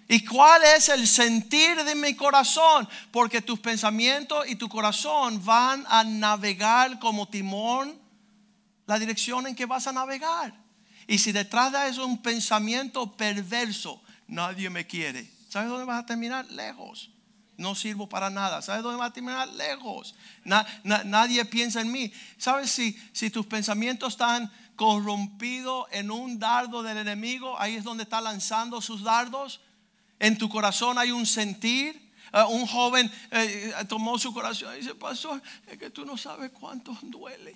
¿Y 0.08 0.24
cuál 0.24 0.62
es 0.62 0.88
el 0.88 1.06
sentir 1.08 1.82
de 1.82 1.94
mi 1.96 2.14
corazón? 2.14 2.88
Porque 3.10 3.42
tus 3.42 3.58
pensamientos 3.58 4.46
y 4.48 4.54
tu 4.54 4.68
corazón 4.68 5.44
van 5.44 5.84
a 5.88 6.04
navegar 6.04 6.98
como 7.00 7.28
timón 7.28 7.98
la 8.86 8.98
dirección 9.00 9.48
en 9.48 9.56
que 9.56 9.66
vas 9.66 9.88
a 9.88 9.92
navegar. 9.92 10.54
Y 11.08 11.18
si 11.18 11.32
detrás 11.32 11.72
de 11.72 11.88
eso 11.88 12.02
es 12.02 12.08
un 12.08 12.22
pensamiento 12.22 13.16
perverso, 13.16 14.00
nadie 14.28 14.70
me 14.70 14.86
quiere. 14.86 15.28
¿Sabes 15.48 15.68
dónde 15.68 15.84
vas 15.84 16.02
a 16.02 16.06
terminar? 16.06 16.46
Lejos. 16.52 17.10
No 17.56 17.74
sirvo 17.74 18.08
para 18.08 18.30
nada. 18.30 18.62
¿Sabes 18.62 18.84
dónde 18.84 18.98
vas 18.98 19.10
a 19.10 19.12
terminar? 19.12 19.48
Lejos. 19.48 20.14
nadie 20.44 21.44
piensa 21.46 21.80
en 21.80 21.90
mí. 21.90 22.12
¿Sabes 22.38 22.70
si, 22.70 22.96
si 23.12 23.30
tus 23.30 23.46
pensamientos 23.46 24.14
están 24.14 24.52
corrompidos 24.76 25.86
en 25.90 26.12
un 26.12 26.38
dardo 26.38 26.84
del 26.84 26.98
enemigo? 26.98 27.58
Ahí 27.58 27.74
es 27.74 27.82
donde 27.82 28.04
está 28.04 28.20
lanzando 28.20 28.80
sus 28.80 29.02
dardos 29.02 29.60
en 30.18 30.38
tu 30.38 30.48
corazón 30.48 30.98
hay 30.98 31.10
un 31.10 31.26
sentir. 31.26 32.04
Ah, 32.32 32.46
un 32.46 32.66
joven 32.66 33.10
eh, 33.30 33.72
tomó 33.88 34.18
su 34.18 34.32
corazón 34.34 34.74
y 34.74 34.80
dice, 34.80 34.94
pastor, 34.94 35.40
es 35.66 35.78
que 35.78 35.90
tú 35.90 36.04
no 36.04 36.16
sabes 36.16 36.50
cuánto 36.50 36.96
duele. 37.02 37.54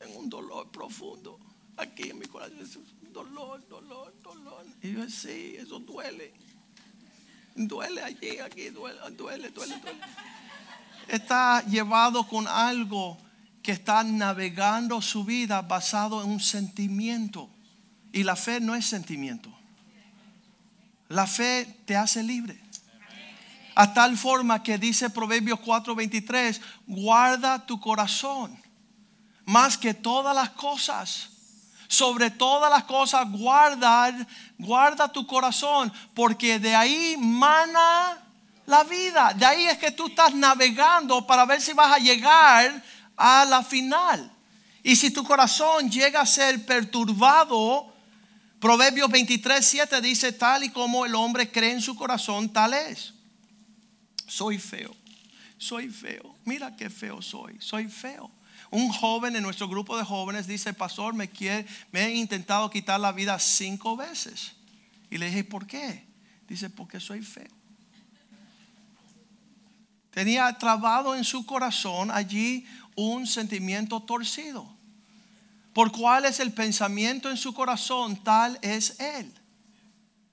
En 0.00 0.16
un 0.16 0.28
dolor 0.28 0.70
profundo. 0.70 1.38
Aquí 1.76 2.10
en 2.10 2.18
mi 2.18 2.26
corazón 2.26 2.60
es 2.60 2.78
dolor, 3.12 3.66
dolor, 3.68 4.14
dolor. 4.22 4.64
Y 4.82 4.92
yo, 4.92 5.08
sí, 5.08 5.56
eso 5.58 5.78
duele. 5.78 6.32
Duele 7.54 8.02
allí, 8.02 8.38
aquí, 8.38 8.70
duele, 8.70 8.98
duele, 9.16 9.50
duele. 9.50 9.74
Está 11.08 11.64
llevado 11.66 12.26
con 12.26 12.46
algo 12.48 13.18
que 13.62 13.72
está 13.72 14.02
navegando 14.04 15.00
su 15.02 15.24
vida 15.24 15.62
basado 15.62 16.22
en 16.22 16.30
un 16.30 16.40
sentimiento. 16.40 17.50
Y 18.12 18.22
la 18.22 18.36
fe 18.36 18.60
no 18.60 18.74
es 18.74 18.86
sentimiento. 18.86 19.52
La 21.08 21.26
fe 21.26 21.66
te 21.84 21.96
hace 21.96 22.22
libre. 22.22 22.60
A 23.74 23.92
tal 23.92 24.16
forma 24.16 24.62
que 24.62 24.78
dice 24.78 25.10
Proverbios 25.10 25.60
4:23, 25.60 26.60
guarda 26.86 27.64
tu 27.66 27.78
corazón 27.78 28.58
más 29.46 29.78
que 29.78 29.94
todas 29.94 30.34
las 30.34 30.50
cosas. 30.50 31.30
Sobre 31.88 32.30
todas 32.30 32.68
las 32.68 32.84
cosas 32.84 33.30
guarda, 33.30 34.12
guarda 34.58 35.06
tu 35.06 35.24
corazón, 35.24 35.92
porque 36.14 36.58
de 36.58 36.74
ahí 36.74 37.16
mana 37.16 38.18
la 38.66 38.82
vida. 38.82 39.32
De 39.34 39.46
ahí 39.46 39.66
es 39.66 39.78
que 39.78 39.92
tú 39.92 40.08
estás 40.08 40.34
navegando 40.34 41.24
para 41.26 41.44
ver 41.44 41.60
si 41.60 41.72
vas 41.72 41.92
a 41.92 41.98
llegar 41.98 42.82
a 43.16 43.44
la 43.44 43.62
final. 43.62 44.32
Y 44.82 44.96
si 44.96 45.12
tu 45.12 45.22
corazón 45.22 45.88
llega 45.88 46.20
a 46.20 46.26
ser 46.26 46.66
perturbado, 46.66 47.92
Proverbios 48.60 49.10
23, 49.10 49.64
7 49.64 50.00
dice, 50.00 50.32
tal 50.32 50.64
y 50.64 50.70
como 50.70 51.04
el 51.04 51.14
hombre 51.14 51.50
cree 51.50 51.72
en 51.72 51.82
su 51.82 51.94
corazón, 51.94 52.52
tal 52.52 52.74
es. 52.74 53.12
Soy 54.26 54.58
feo, 54.58 54.94
soy 55.58 55.88
feo, 55.88 56.34
mira 56.44 56.74
qué 56.74 56.90
feo 56.90 57.22
soy, 57.22 57.56
soy 57.60 57.88
feo. 57.88 58.30
Un 58.70 58.88
joven 58.88 59.36
en 59.36 59.42
nuestro 59.42 59.68
grupo 59.68 59.96
de 59.96 60.04
jóvenes 60.04 60.46
dice, 60.46 60.72
pastor, 60.72 61.14
me, 61.14 61.30
quiere, 61.30 61.66
me 61.92 62.06
he 62.06 62.14
intentado 62.14 62.68
quitar 62.70 62.98
la 62.98 63.12
vida 63.12 63.38
cinco 63.38 63.96
veces. 63.96 64.52
Y 65.10 65.18
le 65.18 65.26
dije, 65.26 65.44
¿por 65.44 65.66
qué? 65.66 66.04
Dice, 66.48 66.68
porque 66.68 66.98
soy 66.98 67.22
feo. 67.22 67.56
Tenía 70.10 70.50
trabado 70.58 71.14
en 71.14 71.24
su 71.24 71.44
corazón 71.44 72.10
allí 72.10 72.66
un 72.96 73.26
sentimiento 73.26 74.00
torcido. 74.00 74.75
Por 75.76 75.92
cuál 75.92 76.24
es 76.24 76.40
el 76.40 76.54
pensamiento 76.54 77.28
en 77.28 77.36
su 77.36 77.52
corazón, 77.52 78.16
tal 78.24 78.58
es 78.62 78.98
él. 78.98 79.30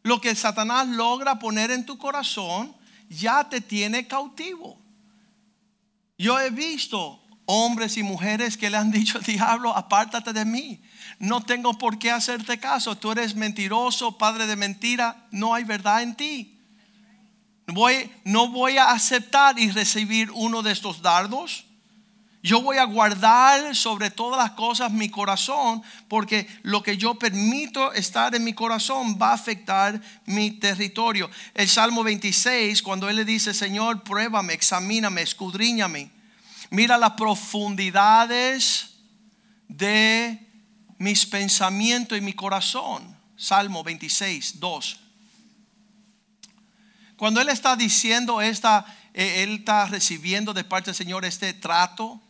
Lo 0.01 0.21
que 0.21 0.33
Satanás 0.35 0.87
logra 0.87 1.37
poner 1.37 1.69
en 1.69 1.85
tu 1.85 1.97
corazón 1.97 2.73
ya 3.09 3.49
te 3.49 3.59
tiene 3.59 4.07
cautivo. 4.07 4.79
Yo 6.17 6.39
he 6.39 6.49
visto 6.49 7.21
hombres 7.43 7.97
y 7.97 8.03
mujeres 8.03 8.55
que 8.55 8.69
le 8.69 8.77
han 8.77 8.89
dicho, 8.89 9.19
diablo, 9.27 9.75
apártate 9.75 10.31
de 10.31 10.45
mí. 10.45 10.81
No 11.19 11.43
tengo 11.43 11.77
por 11.77 11.99
qué 11.99 12.09
hacerte 12.09 12.57
caso. 12.57 12.95
Tú 12.95 13.11
eres 13.11 13.35
mentiroso, 13.35 14.17
padre 14.17 14.47
de 14.47 14.55
mentira. 14.55 15.27
No 15.29 15.53
hay 15.53 15.65
verdad 15.65 16.03
en 16.03 16.15
ti. 16.15 16.57
Voy, 17.67 18.09
no 18.23 18.47
voy 18.47 18.77
a 18.77 18.91
aceptar 18.91 19.59
y 19.59 19.69
recibir 19.71 20.31
uno 20.31 20.61
de 20.61 20.71
estos 20.71 21.01
dardos. 21.01 21.65
Yo 22.45 22.61
voy 22.61 22.75
a 22.75 22.83
guardar 22.83 23.73
sobre 23.73 24.11
todas 24.11 24.37
las 24.37 24.51
cosas 24.51 24.91
mi 24.91 25.07
corazón 25.07 25.81
porque 26.09 26.45
lo 26.61 26.83
que 26.83 26.97
yo 26.97 27.15
permito 27.15 27.93
estar 27.93 28.35
en 28.35 28.43
mi 28.43 28.51
corazón 28.53 29.17
va 29.19 29.29
a 29.29 29.35
afectar 29.35 30.01
mi 30.25 30.51
territorio. 30.51 31.31
El 31.53 31.69
Salmo 31.69 32.03
26, 32.03 32.81
cuando 32.83 33.07
él 33.09 33.15
le 33.15 33.23
dice, 33.23 33.53
Señor, 33.53 34.03
pruébame, 34.03 34.51
examíname, 34.51 35.21
escudriñame, 35.21 36.11
mira 36.69 36.97
las 36.97 37.11
profundidades 37.11 38.89
de 39.69 40.45
mis 40.97 41.25
pensamientos 41.25 42.17
y 42.17 42.21
mi 42.21 42.33
corazón. 42.33 43.17
Salmo 43.37 43.85
26, 43.85 44.59
2. 44.59 44.99
Cuando 47.15 47.39
él 47.39 47.47
está 47.47 47.77
diciendo 47.77 48.41
esta, 48.41 48.85
eh, 49.13 49.43
él 49.43 49.59
está 49.59 49.85
recibiendo 49.85 50.53
de 50.53 50.65
parte 50.65 50.87
del 50.87 50.95
Señor 50.95 51.23
este 51.23 51.53
trato 51.53 52.21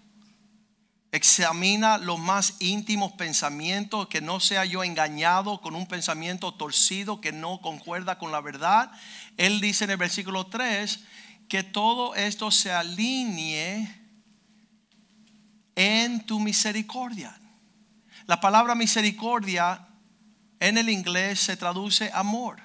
Examina 1.14 2.00
los 2.00 2.18
más 2.18 2.56
íntimos 2.60 3.12
pensamientos, 3.12 4.08
que 4.08 4.20
no 4.20 4.40
sea 4.40 4.66
yo 4.66 4.84
engañado 4.84 5.62
con 5.62 5.76
un 5.76 5.86
pensamiento 5.86 6.56
torcido 6.56 7.22
que 7.22 7.32
no 7.32 7.62
concuerda 7.62 8.18
con 8.18 8.32
la 8.32 8.42
verdad. 8.42 8.92
Él 9.38 9.62
dice 9.62 9.84
en 9.84 9.92
el 9.92 9.98
versículo 9.98 10.48
3 10.48 11.04
que 11.48 11.62
todo 11.62 12.16
esto 12.16 12.50
se 12.50 12.72
alinee 12.72 13.96
en 15.76 16.26
tu 16.26 16.40
misericordia. 16.40 17.40
La 18.26 18.42
palabra 18.42 18.74
misericordia 18.74 19.88
en 20.60 20.80
el 20.80 20.90
inglés 20.90 21.42
se 21.42 21.56
traduce 21.56 22.10
amor. 22.12 22.60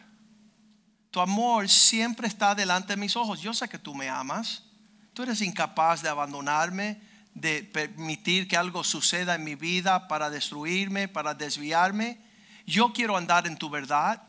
Tu 1.11 1.21
amor 1.21 1.69
siempre 1.69 2.26
está 2.26 2.55
delante 2.55 2.95
de 2.95 2.97
mis 2.97 3.14
ojos. 3.14 3.43
Yo 3.43 3.52
sé 3.52 3.69
que 3.69 3.78
tú 3.78 3.95
me 3.95 4.09
amas. 4.09 4.62
Tú 5.12 5.23
eres 5.23 5.43
incapaz 5.43 6.00
de 6.00 6.09
abandonarme 6.09 7.08
de 7.40 7.62
permitir 7.62 8.49
que 8.49 8.57
algo 8.57 8.85
suceda 8.85 9.35
en 9.35 9.45
mi 9.45 9.54
vida 9.54 10.09
para 10.09 10.30
destruirme, 10.30 11.09
para 11.09 11.35
desviarme. 11.35 12.18
Yo 12.66 12.92
quiero 12.92 13.16
andar 13.16 13.46
en 13.46 13.57
tu 13.57 13.70
verdad. 13.70 14.22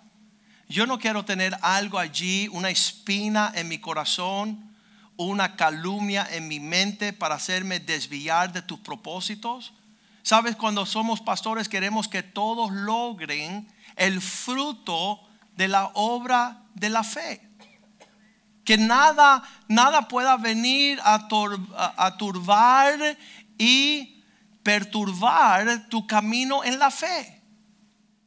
Yo 0.68 0.86
no 0.86 1.00
quiero 1.00 1.26
tener 1.26 1.58
algo 1.62 1.98
allí, 1.98 2.48
una 2.50 2.70
espina 2.70 3.52
en 3.56 3.68
mi 3.68 3.80
corazón, 3.80 4.72
una 5.18 5.56
calumnia 5.56 6.28
en 6.32 6.48
mi 6.48 6.60
mente 6.60 7.12
para 7.12 7.36
hacerme 7.36 7.80
desviar 7.80 8.54
de 8.54 8.62
tus 8.62 8.80
propósitos. 8.80 9.74
Sabes, 10.22 10.56
cuando 10.56 10.86
somos 10.86 11.22
pastores 11.22 11.68
queremos 11.68 12.08
que 12.08 12.22
todos 12.22 12.72
logren 12.72 13.68
el 13.96 14.22
fruto 14.22 15.20
de 15.58 15.68
la 15.68 15.92
obra 15.96 16.62
de 16.76 16.90
la 16.90 17.04
fe 17.04 17.49
que 18.70 18.78
nada, 18.78 19.42
nada 19.68 20.08
pueda 20.08 20.38
venir 20.38 21.00
a, 21.04 21.28
a 21.98 22.18
turbar 22.18 23.18
y 23.58 24.22
perturbar 24.62 25.90
tu 25.90 26.06
camino 26.06 26.64
en 26.64 26.78
la 26.78 26.92
fe. 26.92 27.42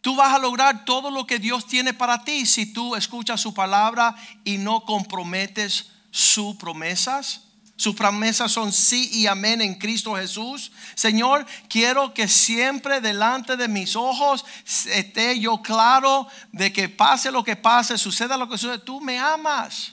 Tú 0.00 0.16
vas 0.16 0.34
a 0.34 0.40
lograr 0.40 0.84
todo 0.84 1.12
lo 1.12 1.28
que 1.28 1.38
Dios 1.38 1.68
tiene 1.68 1.94
para 1.94 2.24
ti 2.24 2.44
si 2.44 2.72
tú 2.72 2.96
escuchas 2.96 3.40
su 3.40 3.54
palabra 3.54 4.16
y 4.42 4.58
no 4.58 4.84
comprometes 4.84 5.92
sus 6.10 6.56
promesas. 6.56 7.42
Sus 7.76 7.94
promesas 7.94 8.50
son 8.50 8.72
sí 8.72 9.10
y 9.12 9.28
amén 9.28 9.60
en 9.60 9.76
Cristo 9.76 10.16
Jesús. 10.16 10.72
Señor, 10.96 11.46
quiero 11.68 12.12
que 12.12 12.26
siempre 12.26 13.00
delante 13.00 13.56
de 13.56 13.68
mis 13.68 13.94
ojos 13.94 14.44
esté 14.86 15.38
yo 15.38 15.62
claro 15.62 16.26
de 16.50 16.72
que 16.72 16.88
pase 16.88 17.30
lo 17.30 17.44
que 17.44 17.54
pase, 17.54 17.96
suceda 17.96 18.36
lo 18.36 18.48
que 18.48 18.58
suceda, 18.58 18.84
tú 18.84 19.00
me 19.00 19.20
amas. 19.20 19.92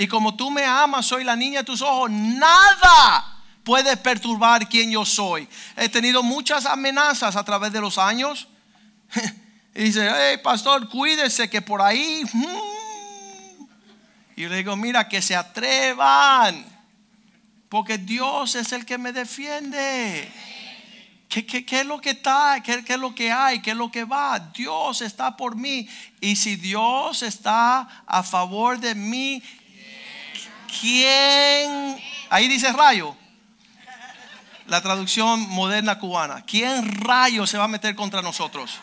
Y 0.00 0.08
como 0.08 0.34
tú 0.34 0.50
me 0.50 0.64
amas, 0.64 1.04
soy 1.04 1.24
la 1.24 1.36
niña 1.36 1.58
de 1.58 1.64
tus 1.66 1.82
ojos, 1.82 2.10
nada 2.10 3.42
puede 3.62 3.98
perturbar 3.98 4.66
quien 4.66 4.90
yo 4.90 5.04
soy. 5.04 5.46
He 5.76 5.90
tenido 5.90 6.22
muchas 6.22 6.64
amenazas 6.64 7.36
a 7.36 7.44
través 7.44 7.70
de 7.70 7.82
los 7.82 7.98
años. 7.98 8.48
Y 9.72 9.84
dice, 9.84 10.10
hey 10.12 10.40
pastor, 10.42 10.88
cuídese 10.88 11.48
que 11.48 11.62
por 11.62 11.80
ahí... 11.80 12.24
Mm". 12.32 13.66
Y 14.36 14.46
le 14.48 14.56
digo, 14.56 14.74
mira, 14.74 15.06
que 15.06 15.22
se 15.22 15.36
atrevan. 15.36 16.64
Porque 17.68 17.96
Dios 17.98 18.56
es 18.56 18.72
el 18.72 18.84
que 18.84 18.98
me 18.98 19.12
defiende. 19.12 20.28
¿Qué, 21.28 21.64
es 21.70 21.86
lo 21.86 22.00
que 22.00 22.10
está? 22.10 22.60
¿Qué, 22.64 22.82
¿Qué, 22.84 22.94
es 22.94 22.98
lo 22.98 23.14
que 23.14 23.30
hay? 23.30 23.62
¿Qué 23.62 23.70
es 23.70 23.76
lo 23.76 23.92
que 23.92 24.04
va? 24.04 24.40
Dios 24.40 25.02
está 25.02 25.36
por 25.36 25.54
mí. 25.54 25.88
Y 26.20 26.34
si 26.34 26.56
Dios 26.56 27.22
está 27.22 28.02
a 28.06 28.22
favor 28.24 28.80
de 28.80 28.96
mí, 28.96 29.40
¿Quién? 30.78 32.00
Ahí 32.28 32.48
dice 32.48 32.72
rayo. 32.72 33.16
La 34.66 34.80
traducción 34.80 35.40
moderna 35.48 35.98
cubana. 35.98 36.44
¿Quién 36.44 37.00
rayo 37.00 37.46
se 37.46 37.58
va 37.58 37.64
a 37.64 37.68
meter 37.68 37.96
contra 37.96 38.22
nosotros? 38.22 38.78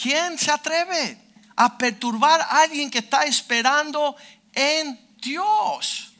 ¿Quién 0.00 0.38
se 0.38 0.50
atreve 0.50 1.18
a 1.56 1.76
perturbar 1.76 2.40
a 2.40 2.60
alguien 2.60 2.90
que 2.90 2.98
está 2.98 3.24
esperando 3.24 4.16
en 4.52 4.98
Dios? 5.20 6.12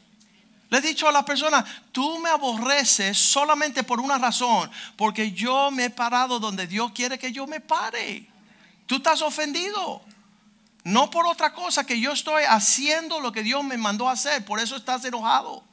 Le 0.69 0.77
he 0.77 0.81
dicho 0.81 1.07
a 1.07 1.11
la 1.11 1.25
persona, 1.25 1.65
tú 1.91 2.19
me 2.19 2.29
aborreces 2.29 3.17
solamente 3.17 3.83
por 3.83 3.99
una 3.99 4.17
razón, 4.17 4.71
porque 4.95 5.31
yo 5.31 5.69
me 5.71 5.85
he 5.85 5.89
parado 5.89 6.39
donde 6.39 6.67
Dios 6.67 6.91
quiere 6.93 7.19
que 7.19 7.31
yo 7.31 7.45
me 7.47 7.59
pare. 7.59 8.27
Tú 8.85 8.97
estás 8.97 9.21
ofendido. 9.21 10.01
No 10.83 11.09
por 11.11 11.27
otra 11.27 11.53
cosa 11.53 11.85
que 11.85 11.99
yo 11.99 12.11
estoy 12.11 12.43
haciendo 12.43 13.19
lo 13.19 13.31
que 13.31 13.43
Dios 13.43 13.63
me 13.63 13.77
mandó 13.77 14.09
a 14.09 14.13
hacer. 14.13 14.43
Por 14.45 14.59
eso 14.59 14.75
estás 14.75 15.05
enojado. 15.05 15.63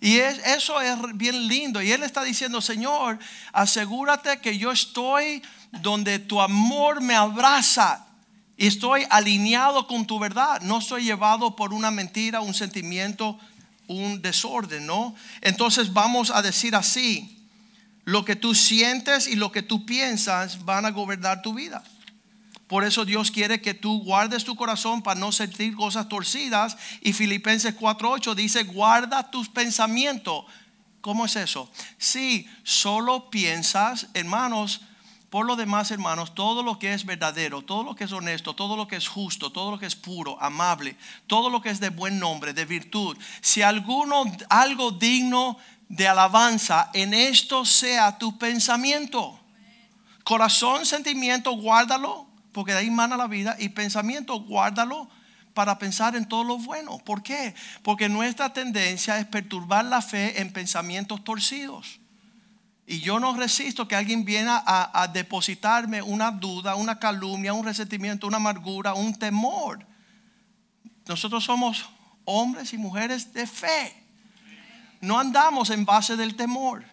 Y 0.00 0.18
eso 0.18 0.80
es 0.80 0.98
bien 1.14 1.46
lindo. 1.46 1.80
Y 1.80 1.92
Él 1.92 2.02
está 2.02 2.22
diciendo, 2.22 2.60
Señor, 2.60 3.18
asegúrate 3.52 4.38
que 4.40 4.58
yo 4.58 4.70
estoy 4.70 5.42
donde 5.72 6.18
tu 6.18 6.40
amor 6.40 7.00
me 7.00 7.14
abraza. 7.14 8.06
Y 8.56 8.66
estoy 8.66 9.06
alineado 9.10 9.86
con 9.86 10.06
tu 10.06 10.18
verdad. 10.18 10.60
No 10.60 10.78
estoy 10.78 11.04
llevado 11.04 11.56
por 11.56 11.72
una 11.72 11.90
mentira, 11.90 12.40
un 12.40 12.54
sentimiento, 12.54 13.38
un 13.86 14.22
desorden, 14.22 14.86
¿no? 14.86 15.14
Entonces 15.40 15.92
vamos 15.92 16.30
a 16.30 16.42
decir 16.42 16.74
así. 16.76 17.30
Lo 18.04 18.24
que 18.24 18.36
tú 18.36 18.54
sientes 18.54 19.26
y 19.26 19.36
lo 19.36 19.50
que 19.50 19.62
tú 19.62 19.86
piensas 19.86 20.64
van 20.64 20.84
a 20.84 20.90
gobernar 20.90 21.40
tu 21.40 21.54
vida. 21.54 21.82
Por 22.66 22.84
eso 22.84 23.04
Dios 23.04 23.30
quiere 23.30 23.60
que 23.60 23.74
tú 23.74 24.02
guardes 24.02 24.44
tu 24.44 24.56
corazón 24.56 25.02
para 25.02 25.20
no 25.20 25.32
sentir 25.32 25.74
cosas 25.74 26.08
torcidas. 26.08 26.76
Y 27.02 27.12
Filipenses 27.12 27.76
4:8 27.78 28.34
dice, 28.34 28.64
guarda 28.64 29.30
tus 29.30 29.48
pensamientos. 29.48 30.44
¿Cómo 31.00 31.26
es 31.26 31.36
eso? 31.36 31.70
Si 31.98 32.48
solo 32.62 33.28
piensas, 33.28 34.08
hermanos, 34.14 34.80
por 35.28 35.44
lo 35.44 35.56
demás, 35.56 35.90
hermanos, 35.90 36.34
todo 36.34 36.62
lo 36.62 36.78
que 36.78 36.94
es 36.94 37.04
verdadero, 37.04 37.60
todo 37.60 37.82
lo 37.82 37.94
que 37.94 38.04
es 38.04 38.12
honesto, 38.12 38.54
todo 38.54 38.76
lo 38.76 38.88
que 38.88 38.96
es 38.96 39.08
justo, 39.08 39.50
todo 39.52 39.72
lo 39.72 39.78
que 39.78 39.86
es 39.86 39.96
puro, 39.96 40.40
amable, 40.40 40.96
todo 41.26 41.50
lo 41.50 41.60
que 41.60 41.70
es 41.70 41.80
de 41.80 41.90
buen 41.90 42.18
nombre, 42.18 42.54
de 42.54 42.64
virtud, 42.64 43.18
si 43.42 43.60
alguno 43.60 44.24
algo 44.48 44.92
digno 44.92 45.58
de 45.88 46.08
alabanza, 46.08 46.88
en 46.94 47.12
esto 47.12 47.64
sea 47.66 48.16
tu 48.16 48.38
pensamiento. 48.38 49.38
Corazón, 50.22 50.86
sentimiento, 50.86 51.52
guárdalo 51.52 52.33
porque 52.54 52.72
de 52.72 52.78
ahí 52.78 52.90
mana 52.90 53.18
la 53.18 53.26
vida. 53.26 53.56
Y 53.58 53.68
pensamiento, 53.68 54.40
guárdalo, 54.40 55.10
para 55.52 55.78
pensar 55.78 56.16
en 56.16 56.26
todo 56.26 56.44
lo 56.44 56.56
bueno. 56.56 56.98
¿Por 56.98 57.22
qué? 57.22 57.54
Porque 57.82 58.08
nuestra 58.08 58.52
tendencia 58.52 59.18
es 59.18 59.26
perturbar 59.26 59.84
la 59.84 60.00
fe 60.00 60.40
en 60.40 60.52
pensamientos 60.52 61.22
torcidos. 61.22 62.00
Y 62.86 63.00
yo 63.00 63.18
no 63.18 63.34
resisto 63.36 63.88
que 63.88 63.96
alguien 63.96 64.24
viera 64.24 64.62
a, 64.64 65.08
depositarme 65.08 66.00
una 66.02 66.30
duda, 66.30 66.74
una 66.76 66.98
calumnia, 66.98 67.54
un 67.54 67.64
resentimiento, 67.64 68.26
una 68.26 68.36
amargura, 68.36 68.94
un 68.94 69.14
temor. 69.14 69.86
Nosotros 71.06 71.44
somos 71.44 71.88
hombres 72.24 72.72
y 72.72 72.78
mujeres 72.78 73.32
de 73.32 73.46
fe. 73.46 74.04
No 75.00 75.18
andamos 75.18 75.70
en 75.70 75.84
base 75.84 76.16
del 76.16 76.36
temor. 76.36 76.84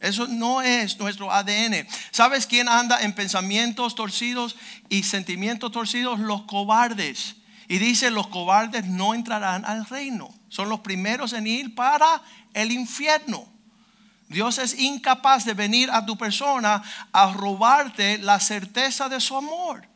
Eso 0.00 0.26
no 0.26 0.60
es 0.62 0.98
nuestro 0.98 1.32
ADN. 1.32 1.86
¿Sabes 2.10 2.46
quién 2.46 2.68
anda 2.68 3.00
en 3.00 3.14
pensamientos 3.14 3.94
torcidos 3.94 4.56
y 4.88 5.02
sentimientos 5.02 5.72
torcidos? 5.72 6.20
Los 6.20 6.42
cobardes. 6.42 7.36
Y 7.68 7.78
dice, 7.78 8.10
los 8.10 8.28
cobardes 8.28 8.84
no 8.84 9.14
entrarán 9.14 9.64
al 9.64 9.86
reino. 9.86 10.32
Son 10.48 10.68
los 10.68 10.80
primeros 10.80 11.32
en 11.32 11.46
ir 11.46 11.74
para 11.74 12.22
el 12.54 12.70
infierno. 12.72 13.48
Dios 14.28 14.58
es 14.58 14.78
incapaz 14.78 15.44
de 15.44 15.54
venir 15.54 15.90
a 15.90 16.04
tu 16.04 16.16
persona 16.16 16.82
a 17.12 17.32
robarte 17.32 18.18
la 18.18 18.40
certeza 18.40 19.08
de 19.08 19.20
su 19.20 19.36
amor. 19.36 19.88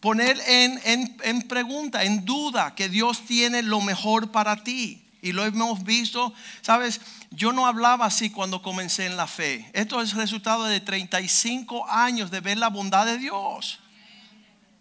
Poner 0.00 0.40
en, 0.46 0.80
en, 1.22 1.42
pregunta, 1.42 2.04
en 2.04 2.24
duda 2.24 2.74
que 2.74 2.88
Dios 2.88 3.24
tiene 3.26 3.62
lo 3.62 3.80
mejor 3.80 4.32
para 4.32 4.64
ti. 4.64 5.04
Y 5.20 5.30
lo 5.30 5.44
hemos 5.44 5.84
visto, 5.84 6.34
sabes, 6.62 7.00
yo 7.34 7.52
no 7.52 7.66
hablaba 7.66 8.06
así 8.06 8.30
cuando 8.30 8.62
comencé 8.62 9.06
en 9.06 9.16
la 9.16 9.26
fe. 9.26 9.68
Esto 9.72 10.00
es 10.00 10.14
resultado 10.14 10.64
de 10.64 10.80
35 10.80 11.88
años 11.88 12.30
de 12.30 12.40
ver 12.40 12.58
la 12.58 12.68
bondad 12.68 13.06
de 13.06 13.18
Dios. 13.18 13.78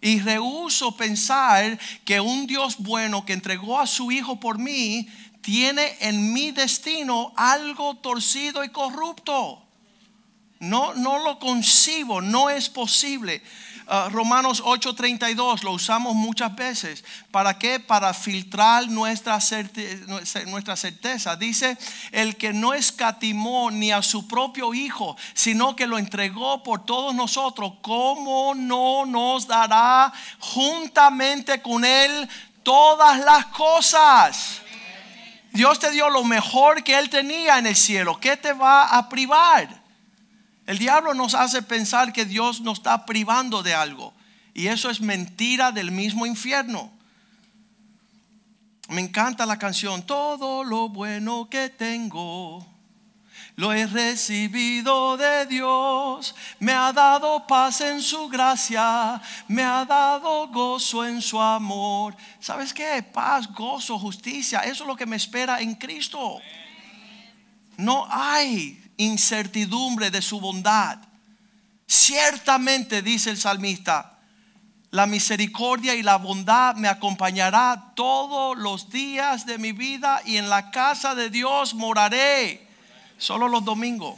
Y 0.01 0.19
rehuso 0.19 0.97
pensar 0.97 1.79
que 2.03 2.19
un 2.19 2.47
Dios 2.47 2.77
bueno 2.77 3.25
que 3.25 3.33
entregó 3.33 3.79
a 3.79 3.87
su 3.87 4.11
Hijo 4.11 4.39
por 4.39 4.57
mí 4.57 5.07
tiene 5.41 5.95
en 5.99 6.33
mi 6.33 6.51
destino 6.51 7.33
algo 7.35 7.95
torcido 7.95 8.63
y 8.63 8.69
corrupto. 8.69 9.60
No, 10.61 10.93
no 10.93 11.17
lo 11.17 11.39
concibo, 11.39 12.21
no 12.21 12.51
es 12.51 12.69
posible. 12.69 13.41
Uh, 13.87 14.09
Romanos 14.09 14.61
8:32 14.63 15.63
lo 15.63 15.71
usamos 15.71 16.13
muchas 16.13 16.55
veces. 16.55 17.03
¿Para 17.31 17.57
qué? 17.57 17.79
Para 17.79 18.13
filtrar 18.13 18.87
nuestra, 18.87 19.39
nuestra 20.45 20.75
certeza. 20.75 21.35
Dice, 21.35 21.79
el 22.11 22.37
que 22.37 22.53
no 22.53 22.75
escatimó 22.75 23.71
ni 23.71 23.91
a 23.91 24.03
su 24.03 24.27
propio 24.27 24.75
Hijo, 24.75 25.17
sino 25.33 25.75
que 25.75 25.87
lo 25.87 25.97
entregó 25.97 26.61
por 26.61 26.85
todos 26.85 27.15
nosotros, 27.15 27.73
¿cómo 27.81 28.53
no 28.53 29.07
nos 29.07 29.47
dará 29.47 30.13
juntamente 30.37 31.59
con 31.63 31.83
Él 31.83 32.29
todas 32.61 33.19
las 33.19 33.47
cosas? 33.47 34.61
Dios 35.53 35.79
te 35.79 35.89
dio 35.89 36.07
lo 36.11 36.23
mejor 36.23 36.83
que 36.83 36.99
Él 36.99 37.09
tenía 37.09 37.57
en 37.57 37.65
el 37.65 37.75
cielo. 37.75 38.19
¿Qué 38.19 38.37
te 38.37 38.53
va 38.53 38.83
a 38.83 39.09
privar? 39.09 39.80
El 40.71 40.77
diablo 40.77 41.13
nos 41.13 41.33
hace 41.33 41.61
pensar 41.61 42.13
que 42.13 42.23
Dios 42.23 42.61
nos 42.61 42.77
está 42.77 43.05
privando 43.05 43.61
de 43.61 43.73
algo. 43.73 44.13
Y 44.53 44.67
eso 44.67 44.89
es 44.89 45.01
mentira 45.01 45.73
del 45.73 45.91
mismo 45.91 46.25
infierno. 46.25 46.89
Me 48.87 49.01
encanta 49.01 49.45
la 49.45 49.59
canción, 49.59 50.01
todo 50.05 50.63
lo 50.63 50.87
bueno 50.87 51.49
que 51.49 51.67
tengo 51.67 52.65
lo 53.57 53.73
he 53.73 53.85
recibido 53.85 55.17
de 55.17 55.45
Dios, 55.45 56.33
me 56.59 56.71
ha 56.71 56.93
dado 56.93 57.45
paz 57.45 57.81
en 57.81 58.01
su 58.01 58.29
gracia, 58.29 59.21
me 59.49 59.63
ha 59.63 59.83
dado 59.83 60.47
gozo 60.47 61.05
en 61.05 61.21
su 61.21 61.39
amor. 61.39 62.15
¿Sabes 62.39 62.73
qué? 62.73 63.03
Paz, 63.03 63.51
gozo, 63.53 63.99
justicia, 63.99 64.61
eso 64.61 64.83
es 64.83 64.87
lo 64.87 64.95
que 64.95 65.05
me 65.05 65.17
espera 65.17 65.59
en 65.59 65.75
Cristo. 65.75 66.39
No 67.75 68.07
hay 68.09 68.80
incertidumbre 69.03 70.11
de 70.11 70.21
su 70.21 70.39
bondad. 70.39 70.99
Ciertamente, 71.87 73.01
dice 73.01 73.29
el 73.29 73.37
salmista, 73.37 74.19
la 74.91 75.05
misericordia 75.05 75.95
y 75.95 76.03
la 76.03 76.17
bondad 76.17 76.75
me 76.75 76.87
acompañará 76.87 77.93
todos 77.95 78.57
los 78.57 78.89
días 78.89 79.45
de 79.45 79.57
mi 79.57 79.71
vida 79.71 80.21
y 80.25 80.37
en 80.37 80.49
la 80.49 80.71
casa 80.71 81.15
de 81.15 81.29
Dios 81.29 81.73
moraré 81.73 82.71
Solo 83.21 83.47
los 83.47 83.63
domingos. 83.63 84.15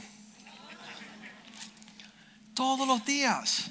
Todos 2.53 2.87
los 2.87 3.03
días. 3.03 3.65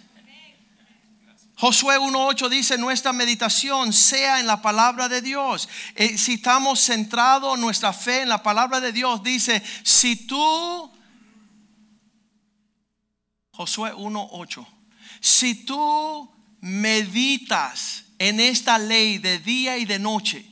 Josué 1.57 1.98
1.8 1.98 2.51
dice, 2.51 2.77
nuestra 2.77 3.14
meditación 3.14 3.94
sea 3.94 4.40
en 4.40 4.46
la 4.46 4.61
palabra 4.61 5.09
de 5.09 5.22
Dios. 5.22 5.70
Eh, 5.94 6.18
si 6.18 6.35
estamos 6.35 6.81
centrados 6.85 7.59
nuestra 7.59 7.94
fe 7.94 8.20
en 8.20 8.29
la 8.29 8.42
palabra 8.42 8.79
de 8.81 8.92
Dios, 8.92 9.22
dice, 9.22 9.62
si 9.83 10.27
tú, 10.27 10.92
Josué 13.54 13.92
1.8, 13.92 14.66
si 15.20 15.66
tú 15.66 16.30
meditas 16.60 18.04
en 18.18 18.40
esta 18.40 18.78
ley 18.78 19.18
de 19.18 19.38
día 19.38 19.76
y 19.76 19.84
de 19.84 19.98
noche, 19.98 20.48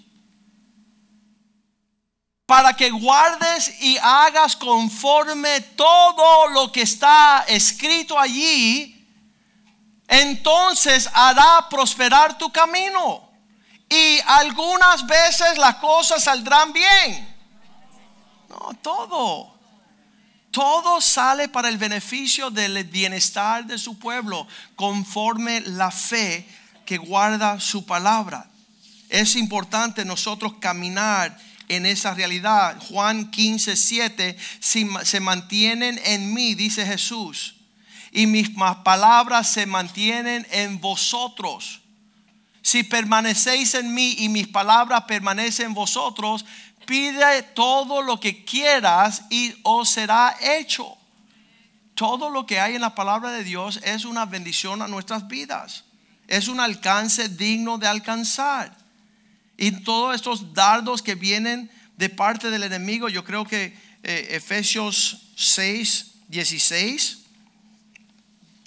para 2.44 2.74
que 2.74 2.90
guardes 2.90 3.80
y 3.80 3.96
hagas 3.98 4.56
conforme 4.56 5.60
todo 5.60 6.48
lo 6.48 6.72
que 6.72 6.82
está 6.82 7.44
escrito 7.46 8.18
allí, 8.18 9.08
entonces 10.08 11.08
hará 11.14 11.68
prosperar 11.70 12.36
tu 12.36 12.50
camino. 12.50 13.30
Y 13.88 14.18
algunas 14.26 15.06
veces 15.06 15.56
las 15.58 15.76
cosas 15.76 16.24
saldrán 16.24 16.72
bien. 16.72 17.36
No, 18.48 18.72
todo. 18.82 19.60
Todo 20.50 21.00
sale 21.00 21.48
para 21.48 21.68
el 21.68 21.78
beneficio 21.78 22.50
del 22.50 22.82
bienestar 22.84 23.66
de 23.66 23.78
su 23.78 23.98
pueblo, 23.98 24.46
conforme 24.74 25.60
la 25.60 25.90
fe 25.90 26.46
que 26.84 26.98
guarda 26.98 27.60
su 27.60 27.86
palabra. 27.86 28.50
Es 29.08 29.36
importante 29.36 30.04
nosotros 30.04 30.54
caminar 30.60 31.36
en 31.68 31.86
esa 31.86 32.14
realidad. 32.14 32.82
Juan 32.88 33.30
15, 33.30 33.76
7, 33.76 34.36
si 34.58 34.88
se 35.04 35.20
mantienen 35.20 36.00
en 36.04 36.34
mí, 36.34 36.54
dice 36.54 36.84
Jesús, 36.84 37.54
y 38.10 38.26
mis 38.26 38.50
palabras 38.84 39.52
se 39.52 39.66
mantienen 39.66 40.46
en 40.50 40.80
vosotros. 40.80 41.80
Si 42.62 42.82
permanecéis 42.82 43.74
en 43.74 43.94
mí 43.94 44.16
y 44.18 44.28
mis 44.28 44.48
palabras 44.48 45.04
permanecen 45.04 45.66
en 45.66 45.74
vosotros, 45.74 46.44
pide 46.90 47.44
todo 47.55 48.03
lo 48.03 48.18
que 48.18 48.44
quieras 48.44 49.22
y 49.31 49.55
os 49.62 49.90
será 49.90 50.37
hecho. 50.40 50.98
Todo 51.94 52.31
lo 52.31 52.46
que 52.46 52.59
hay 52.59 52.74
en 52.74 52.81
la 52.81 52.96
palabra 52.96 53.31
de 53.31 53.44
Dios 53.44 53.79
es 53.85 54.05
una 54.05 54.26
bendición 54.26 54.83
a 54.83 54.88
nuestras 54.88 55.29
vidas. 55.29 55.85
Es 56.26 56.48
un 56.48 56.59
alcance 56.59 57.29
digno 57.29 57.79
de 57.79 57.87
alcanzar. 57.87 58.76
Y 59.57 59.70
todos 59.70 60.16
estos 60.16 60.53
dardos 60.53 61.00
que 61.00 61.14
vienen 61.14 61.70
de 61.96 62.09
parte 62.09 62.50
del 62.50 62.64
enemigo, 62.64 63.09
yo 63.09 63.22
creo 63.22 63.44
que 63.44 63.72
eh, 64.03 64.26
Efesios 64.31 65.29
6, 65.37 66.07
16 66.26 67.18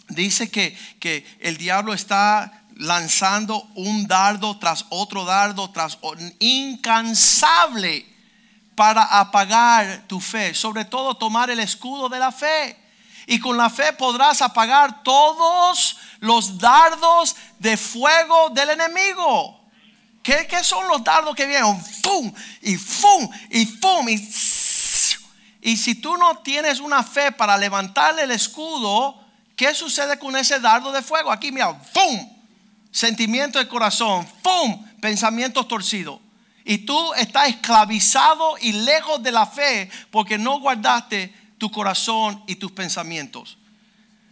dice 0.07 0.49
que, 0.49 0.77
que 1.01 1.25
el 1.41 1.57
diablo 1.57 1.93
está 1.93 2.63
lanzando 2.77 3.63
un 3.75 4.07
dardo 4.07 4.57
tras 4.59 4.85
otro 4.91 5.25
dardo, 5.25 5.69
tras 5.71 5.97
incansable 6.39 8.12
para 8.75 9.03
apagar 9.03 10.03
tu 10.07 10.19
fe, 10.19 10.53
sobre 10.53 10.85
todo 10.85 11.15
tomar 11.15 11.49
el 11.49 11.59
escudo 11.59 12.09
de 12.09 12.19
la 12.19 12.31
fe. 12.31 12.79
Y 13.25 13.39
con 13.39 13.57
la 13.57 13.69
fe 13.69 13.93
podrás 13.93 14.41
apagar 14.41 15.03
todos 15.03 15.97
los 16.19 16.57
dardos 16.57 17.35
de 17.59 17.77
fuego 17.77 18.49
del 18.49 18.71
enemigo. 18.71 19.61
¿Qué, 20.21 20.47
son 20.63 20.87
los 20.87 21.03
dardos 21.03 21.35
que 21.35 21.45
vienen? 21.45 21.81
¡Fum! 22.01 22.33
Y 22.61 22.77
¡fum! 22.77 23.29
Y 23.49 23.65
¡fum! 23.65 24.07
Y, 24.09 24.15
y 25.61 25.77
si 25.77 25.95
tú 25.95 26.17
no 26.17 26.37
tienes 26.39 26.79
una 26.79 27.03
fe 27.03 27.31
para 27.31 27.57
levantarle 27.57 28.23
el 28.23 28.31
escudo, 28.31 29.21
¿qué 29.55 29.73
sucede 29.73 30.17
con 30.17 30.35
ese 30.35 30.59
dardo 30.59 30.91
de 30.91 31.01
fuego? 31.01 31.31
Aquí, 31.31 31.51
mira, 31.51 31.73
¡fum! 31.93 32.29
Sentimiento 32.91 33.59
de 33.59 33.67
corazón, 33.67 34.27
¡fum! 34.43 34.85
Pensamientos 35.01 35.67
torcidos. 35.67 36.22
Y 36.65 36.79
tú 36.79 37.13
estás 37.15 37.49
esclavizado 37.49 38.55
y 38.61 38.71
lejos 38.71 39.21
de 39.21 39.31
la 39.31 39.45
fe 39.45 39.89
porque 40.11 40.37
no 40.37 40.59
guardaste 40.59 41.33
tu 41.57 41.71
corazón 41.71 42.43
y 42.47 42.55
tus 42.55 42.71
pensamientos. 42.71 43.57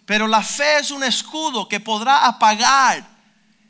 Pero 0.05 0.27
la 0.27 0.41
fe 0.41 0.79
es 0.79 0.91
un 0.91 1.03
escudo 1.03 1.67
que 1.67 1.79
podrá 1.79 2.25
apagar 2.25 3.07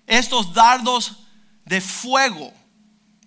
estos 0.07 0.53
dardos 0.53 1.23
de 1.65 1.81
fuego 1.81 2.53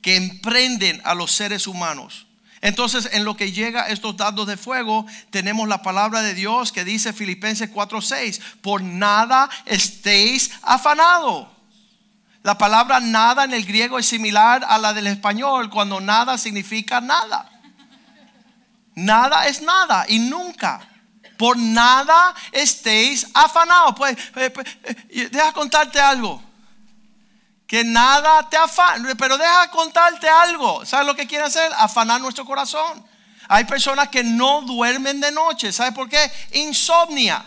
que 0.03 0.17
emprenden 0.17 1.01
a 1.05 1.15
los 1.15 1.33
seres 1.33 1.67
humanos. 1.67 2.27
Entonces, 2.61 3.11
en 3.13 3.25
lo 3.25 3.37
que 3.37 3.53
llega 3.53 3.89
estos 3.89 4.17
dados 4.17 4.47
de 4.47 4.57
fuego, 4.57 5.05
tenemos 5.31 5.69
la 5.69 5.83
palabra 5.83 6.23
de 6.23 6.35
Dios 6.35 6.73
que 6.73 6.85
dice 6.85 7.13
Filipenses 7.13 7.71
4:6, 7.71 8.41
por 8.63 8.83
nada 8.83 9.51
estéis 9.67 10.51
afanados. 10.63 11.54
La 12.45 12.59
palabra 12.59 13.01
nada 13.01 13.45
en 13.45 13.55
el 13.55 13.65
griego 13.65 13.99
es 13.99 14.05
similar 14.05 14.67
a 14.69 14.77
la 14.77 14.93
del 14.93 15.07
español 15.07 15.71
cuando 15.71 15.99
nada 15.99 16.37
significa 16.37 17.01
nada. 17.01 17.51
Nada 18.95 19.47
es 19.47 19.63
nada 19.63 20.05
y 20.07 20.19
nunca. 20.19 20.87
Por 21.39 21.57
nada 21.57 22.35
estéis 22.53 23.27
afanados. 23.33 23.95
Pues, 23.97 24.19
pues, 24.35 24.51
pues 24.51 24.67
eh, 24.85 25.31
deja 25.33 25.55
contarte 25.55 25.99
algo. 25.99 26.43
Que 27.67 27.83
nada 27.83 28.47
te 28.51 28.59
afana. 28.59 29.15
Pero 29.17 29.39
deja 29.39 29.71
contarte 29.71 30.29
algo. 30.29 30.85
¿Sabes 30.85 31.07
lo 31.07 31.17
que 31.17 31.27
quiere 31.27 31.45
hacer? 31.45 31.73
Afanar 31.79 32.21
nuestro 32.21 32.45
corazón. 32.45 33.07
Hay 33.49 33.65
personas 33.65 34.11
que 34.11 34.23
no 34.23 34.61
duermen 34.61 35.19
de 35.19 35.33
noche. 35.33 35.73
¿Sabes 35.73 35.95
por 35.95 36.11
qué? 36.11 36.31
Insomnia. 36.53 37.43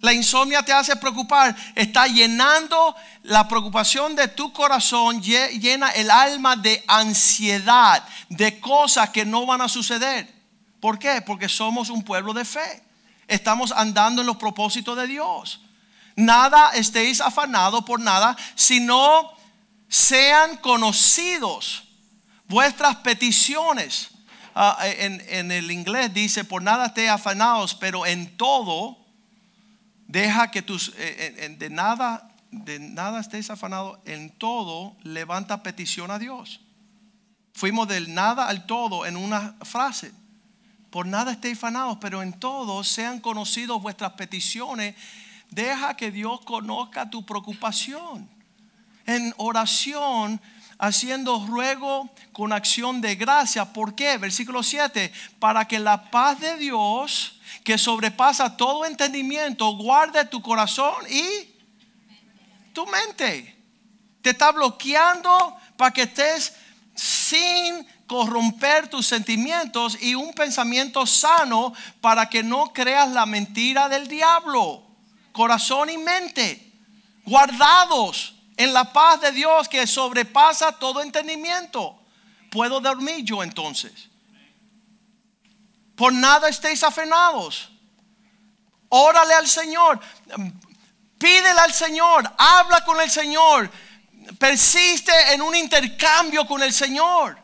La 0.00 0.12
insomnia 0.12 0.62
te 0.62 0.72
hace 0.72 0.96
preocupar. 0.96 1.54
Está 1.74 2.06
llenando 2.06 2.96
la 3.22 3.46
preocupación 3.46 4.16
de 4.16 4.28
tu 4.28 4.52
corazón, 4.52 5.22
llena 5.22 5.90
el 5.90 6.10
alma 6.10 6.56
de 6.56 6.82
ansiedad, 6.86 8.02
de 8.28 8.58
cosas 8.60 9.10
que 9.10 9.24
no 9.24 9.44
van 9.44 9.60
a 9.60 9.68
suceder. 9.68 10.32
¿Por 10.80 10.98
qué? 10.98 11.20
Porque 11.20 11.48
somos 11.48 11.90
un 11.90 12.02
pueblo 12.02 12.32
de 12.32 12.44
fe. 12.44 12.82
Estamos 13.28 13.72
andando 13.72 14.22
en 14.22 14.26
los 14.26 14.36
propósitos 14.36 14.96
de 14.96 15.06
Dios. 15.06 15.60
Nada 16.16 16.70
estéis 16.74 17.20
afanados 17.20 17.84
por 17.84 18.00
nada, 18.00 18.36
sino 18.54 19.30
sean 19.88 20.56
conocidos 20.56 21.84
vuestras 22.46 22.96
peticiones. 22.96 24.08
Ah, 24.54 24.78
en, 24.82 25.52
el 25.52 25.70
inglés 25.70 26.12
dice, 26.12 26.44
por 26.44 26.62
nada 26.62 26.86
estéis 26.86 27.10
afanados, 27.10 27.74
pero 27.74 28.04
en 28.06 28.36
todo, 28.36 28.99
deja 30.10 30.50
que 30.50 30.62
tus, 30.62 30.92
eh, 30.96 31.56
de 31.58 31.70
nada, 31.70 32.30
de 32.50 32.78
nada 32.80 33.20
estéis 33.20 33.50
afanados, 33.50 33.98
en 34.04 34.30
todo 34.30 34.96
levanta 35.04 35.62
petición 35.62 36.10
a 36.10 36.18
Dios. 36.18 36.60
Fuimos 37.54 37.86
del 37.88 38.12
nada 38.12 38.48
al 38.48 38.66
todo 38.66 39.06
en 39.06 39.16
una 39.16 39.54
frase. 39.62 40.12
Por 40.90 41.06
nada 41.06 41.32
estéis 41.32 41.58
fanados, 41.58 41.98
pero 42.00 42.22
en 42.22 42.32
todo 42.32 42.82
sean 42.82 43.20
conocidos 43.20 43.80
vuestras 43.80 44.12
peticiones. 44.12 44.96
Deja 45.50 45.96
que 45.96 46.10
Dios 46.10 46.40
conozca 46.44 47.10
tu 47.10 47.24
preocupación. 47.24 48.28
En 49.06 49.32
oración, 49.36 50.40
haciendo 50.78 51.46
ruego 51.46 52.10
con 52.32 52.52
acción 52.52 53.00
de 53.00 53.14
gracia. 53.14 53.72
¿Por 53.72 53.94
qué? 53.94 54.18
Versículo 54.18 54.62
7. 54.62 55.12
Para 55.38 55.68
que 55.68 55.78
la 55.78 56.10
paz 56.10 56.40
de 56.40 56.56
Dios, 56.56 57.39
que 57.64 57.78
sobrepasa 57.78 58.56
todo 58.56 58.84
entendimiento, 58.84 59.76
guarde 59.76 60.24
tu 60.24 60.40
corazón 60.42 60.94
y 61.08 61.54
tu 62.72 62.86
mente. 62.86 63.56
Te 64.22 64.30
está 64.30 64.52
bloqueando 64.52 65.56
para 65.76 65.92
que 65.92 66.02
estés 66.02 66.54
sin 66.94 67.86
corromper 68.06 68.88
tus 68.88 69.06
sentimientos 69.06 69.96
y 70.02 70.14
un 70.14 70.32
pensamiento 70.34 71.06
sano 71.06 71.72
para 72.00 72.28
que 72.28 72.42
no 72.42 72.72
creas 72.72 73.08
la 73.10 73.24
mentira 73.24 73.88
del 73.88 74.08
diablo. 74.08 74.84
Corazón 75.32 75.90
y 75.90 75.98
mente 75.98 76.70
guardados 77.24 78.34
en 78.56 78.72
la 78.72 78.92
paz 78.92 79.20
de 79.20 79.32
Dios 79.32 79.68
que 79.68 79.86
sobrepasa 79.86 80.72
todo 80.72 81.00
entendimiento. 81.00 81.96
Puedo 82.50 82.80
dormir 82.80 83.24
yo 83.24 83.42
entonces. 83.42 84.09
Por 86.00 86.14
nada 86.14 86.48
estéis 86.48 86.82
afenados. 86.82 87.68
Órale 88.88 89.34
al 89.34 89.46
Señor. 89.46 90.00
Pídele 91.18 91.60
al 91.60 91.74
Señor. 91.74 92.24
Habla 92.38 92.82
con 92.86 92.98
el 93.02 93.10
Señor. 93.10 93.70
Persiste 94.38 95.12
en 95.34 95.42
un 95.42 95.54
intercambio 95.54 96.46
con 96.46 96.62
el 96.62 96.72
Señor. 96.72 97.38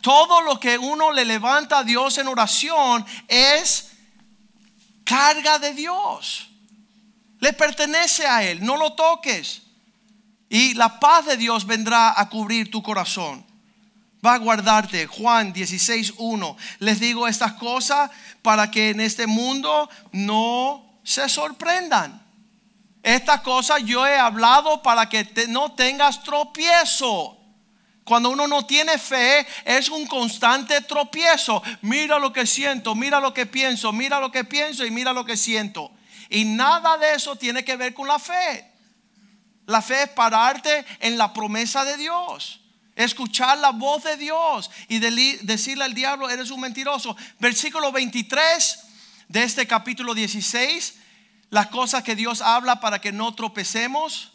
Todo 0.00 0.40
lo 0.40 0.58
que 0.58 0.78
uno 0.78 1.12
le 1.12 1.26
levanta 1.26 1.80
a 1.80 1.84
Dios 1.84 2.16
en 2.16 2.28
oración 2.28 3.04
es 3.28 3.90
carga 5.04 5.58
de 5.58 5.74
Dios. 5.74 6.48
Le 7.40 7.52
pertenece 7.52 8.26
a 8.26 8.42
Él, 8.42 8.64
no 8.64 8.78
lo 8.78 8.94
toques. 8.94 9.64
Y 10.48 10.72
la 10.72 10.98
paz 10.98 11.26
de 11.26 11.36
Dios 11.36 11.66
vendrá 11.66 12.18
a 12.18 12.26
cubrir 12.30 12.70
tu 12.70 12.82
corazón. 12.82 13.44
Va 14.24 14.34
a 14.34 14.38
guardarte. 14.38 15.06
Juan 15.06 15.54
16.1. 15.54 16.56
Les 16.80 17.00
digo 17.00 17.28
estas 17.28 17.52
cosas 17.54 18.10
para 18.42 18.70
que 18.70 18.90
en 18.90 19.00
este 19.00 19.26
mundo 19.26 19.88
no 20.12 21.00
se 21.04 21.28
sorprendan. 21.28 22.22
Estas 23.02 23.40
cosas 23.42 23.82
yo 23.84 24.06
he 24.06 24.18
hablado 24.18 24.82
para 24.82 25.08
que 25.08 25.26
no 25.48 25.72
tengas 25.72 26.22
tropiezo. 26.24 27.36
Cuando 28.04 28.30
uno 28.30 28.46
no 28.46 28.64
tiene 28.66 28.98
fe 28.98 29.46
es 29.64 29.88
un 29.88 30.06
constante 30.06 30.80
tropiezo. 30.80 31.62
Mira 31.82 32.18
lo 32.18 32.32
que 32.32 32.46
siento, 32.46 32.94
mira 32.94 33.20
lo 33.20 33.32
que 33.32 33.46
pienso, 33.46 33.92
mira 33.92 34.18
lo 34.18 34.32
que 34.32 34.44
pienso 34.44 34.84
y 34.84 34.90
mira 34.90 35.12
lo 35.12 35.24
que 35.24 35.36
siento. 35.36 35.92
Y 36.28 36.44
nada 36.44 36.98
de 36.98 37.14
eso 37.14 37.36
tiene 37.36 37.64
que 37.64 37.76
ver 37.76 37.94
con 37.94 38.08
la 38.08 38.18
fe. 38.18 38.70
La 39.66 39.82
fe 39.82 40.04
es 40.04 40.08
pararte 40.08 40.84
en 41.00 41.18
la 41.18 41.32
promesa 41.32 41.84
de 41.84 41.96
Dios. 41.98 42.60
Escuchar 42.98 43.58
la 43.58 43.70
voz 43.70 44.02
de 44.02 44.16
Dios 44.16 44.72
y 44.88 44.98
decirle 44.98 45.84
al 45.84 45.94
diablo, 45.94 46.28
eres 46.28 46.50
un 46.50 46.60
mentiroso. 46.60 47.16
Versículo 47.38 47.92
23 47.92 48.80
de 49.28 49.44
este 49.44 49.68
capítulo 49.68 50.14
16, 50.14 50.94
las 51.50 51.68
cosas 51.68 52.02
que 52.02 52.16
Dios 52.16 52.42
habla 52.42 52.80
para 52.80 53.00
que 53.00 53.12
no 53.12 53.32
tropecemos 53.36 54.32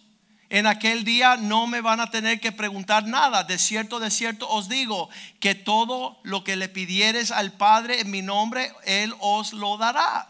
en 0.49 0.65
aquel 0.65 1.03
día 1.03 1.35
no 1.35 1.67
me 1.67 1.81
van 1.81 1.99
a 1.99 2.09
tener 2.09 2.39
que 2.39 2.53
preguntar 2.53 3.05
nada. 3.05 3.43
De 3.43 3.59
cierto, 3.59 3.99
de 3.99 4.09
cierto 4.09 4.47
os 4.47 4.69
digo 4.69 5.09
que 5.41 5.55
todo 5.55 6.21
lo 6.23 6.45
que 6.45 6.55
le 6.55 6.69
pidieres 6.69 7.31
al 7.31 7.51
Padre 7.51 7.99
en 7.99 8.11
mi 8.11 8.21
nombre, 8.21 8.71
Él 8.85 9.13
os 9.19 9.51
lo 9.51 9.75
dará. 9.75 10.29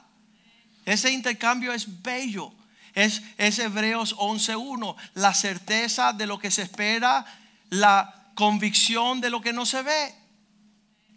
Ese 0.85 1.11
intercambio 1.11 1.71
es 1.71 2.01
bello. 2.01 2.51
Es, 2.95 3.21
es 3.37 3.59
Hebreos 3.59 4.15
11.1. 4.15 4.95
La 5.13 5.35
certeza 5.35 6.13
de 6.13 6.25
lo 6.25 6.39
que 6.39 6.49
se 6.49 6.63
espera, 6.63 7.25
la 7.69 8.22
convicción 8.35 9.21
de 9.21 9.29
lo 9.29 9.41
que 9.41 9.53
no 9.53 9.65
se 9.65 9.81
ve. 9.81 10.15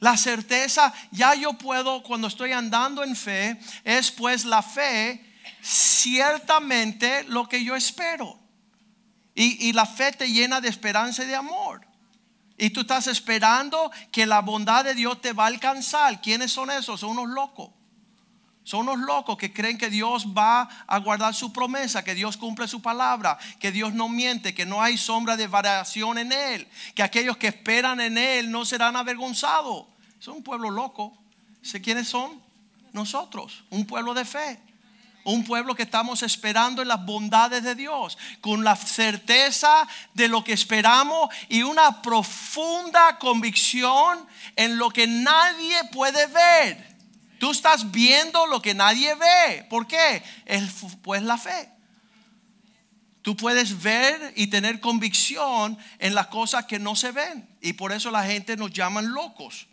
La 0.00 0.16
certeza, 0.16 0.92
ya 1.10 1.34
yo 1.34 1.54
puedo, 1.54 2.02
cuando 2.02 2.28
estoy 2.28 2.52
andando 2.52 3.02
en 3.02 3.16
fe, 3.16 3.58
es 3.84 4.10
pues 4.10 4.44
la 4.44 4.62
fe, 4.62 5.24
ciertamente 5.62 7.24
lo 7.24 7.48
que 7.48 7.64
yo 7.64 7.74
espero. 7.74 8.38
Y, 9.34 9.74
la 9.74 9.84
fe 9.84 10.12
te 10.12 10.30
llena 10.30 10.62
de 10.62 10.68
esperanza 10.68 11.22
y 11.22 11.26
de 11.26 11.36
amor. 11.36 11.86
Y 12.56 12.70
tú 12.70 12.80
estás 12.80 13.06
esperando 13.06 13.90
que 14.10 14.24
la 14.24 14.40
bondad 14.40 14.82
de 14.82 14.94
Dios 14.94 15.20
te 15.20 15.34
va 15.34 15.44
a 15.44 15.48
alcanzar. 15.48 16.22
¿Quiénes 16.22 16.52
son 16.52 16.70
esos? 16.70 17.00
Son 17.00 17.10
unos 17.10 17.28
locos. 17.28 17.70
Son 18.66 18.80
unos 18.80 18.98
locos 18.98 19.36
que 19.36 19.52
creen 19.52 19.78
que 19.78 19.90
Dios 19.90 20.26
va 20.36 20.68
a 20.88 20.98
guardar 20.98 21.32
su 21.36 21.52
promesa, 21.52 22.02
que 22.02 22.16
Dios 22.16 22.36
cumple 22.36 22.66
su 22.66 22.82
palabra, 22.82 23.38
que 23.60 23.70
Dios 23.70 23.94
no 23.94 24.08
miente, 24.08 24.56
que 24.56 24.66
no 24.66 24.82
hay 24.82 24.98
sombra 24.98 25.36
de 25.36 25.46
variación 25.46 26.18
en 26.18 26.32
Él, 26.32 26.66
que 26.96 27.04
aquellos 27.04 27.36
que 27.36 27.46
esperan 27.46 28.00
en 28.00 28.18
Él 28.18 28.50
no 28.50 28.64
serán 28.64 28.96
avergonzados. 28.96 29.86
Son 30.18 30.38
un 30.38 30.42
pueblo 30.42 30.70
loco. 30.70 31.16
¿Sé 31.62 31.80
quiénes 31.80 32.08
son? 32.08 32.42
Nosotros, 32.92 33.62
un 33.70 33.86
pueblo 33.86 34.14
de 34.14 34.24
fe. 34.24 34.60
Un 35.22 35.44
pueblo 35.44 35.76
que 35.76 35.84
estamos 35.84 36.24
esperando 36.24 36.82
en 36.82 36.88
las 36.88 37.06
bondades 37.06 37.62
de 37.62 37.76
Dios, 37.76 38.18
con 38.40 38.64
la 38.64 38.74
certeza 38.74 39.86
de 40.12 40.26
lo 40.26 40.42
que 40.42 40.54
esperamos 40.54 41.30
y 41.48 41.62
una 41.62 42.02
profunda 42.02 43.16
convicción 43.20 44.26
en 44.56 44.76
lo 44.76 44.90
que 44.90 45.06
nadie 45.06 45.84
puede 45.92 46.26
ver. 46.26 46.95
Tú 47.38 47.50
estás 47.50 47.90
viendo 47.90 48.46
lo 48.46 48.62
que 48.62 48.74
nadie 48.74 49.14
ve. 49.14 49.66
¿Por 49.68 49.86
qué? 49.86 50.22
pues 51.02 51.22
la 51.22 51.36
fe. 51.36 51.70
Tú 53.22 53.36
puedes 53.36 53.82
ver 53.82 54.32
y 54.36 54.46
tener 54.46 54.80
convicción 54.80 55.76
en 55.98 56.14
las 56.14 56.28
cosas 56.28 56.66
que 56.66 56.78
no 56.78 56.94
se 56.94 57.10
ven. 57.10 57.48
Y 57.60 57.72
por 57.72 57.92
eso 57.92 58.10
la 58.10 58.22
gente 58.22 58.56
nos 58.56 58.70
llaman 58.70 59.12
locos. 59.12 59.66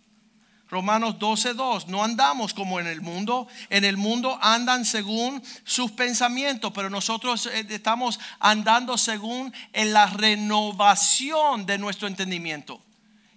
Romanos 0.73 1.19
12:2, 1.19 1.85
no 1.85 2.03
andamos 2.03 2.55
como 2.55 2.79
en 2.79 2.87
el 2.87 3.01
mundo, 3.01 3.47
en 3.69 3.85
el 3.85 3.95
mundo 3.95 4.39
andan 4.41 4.85
según 4.85 5.43
sus 5.63 5.91
pensamientos, 5.91 6.71
pero 6.73 6.89
nosotros 6.89 7.45
eh, 7.45 7.67
estamos 7.69 8.19
andando 8.39 8.97
según 8.97 9.53
en 9.71 9.93
la 9.93 10.07
renovación 10.07 11.67
de 11.67 11.77
nuestro 11.77 12.07
entendimiento. 12.07 12.81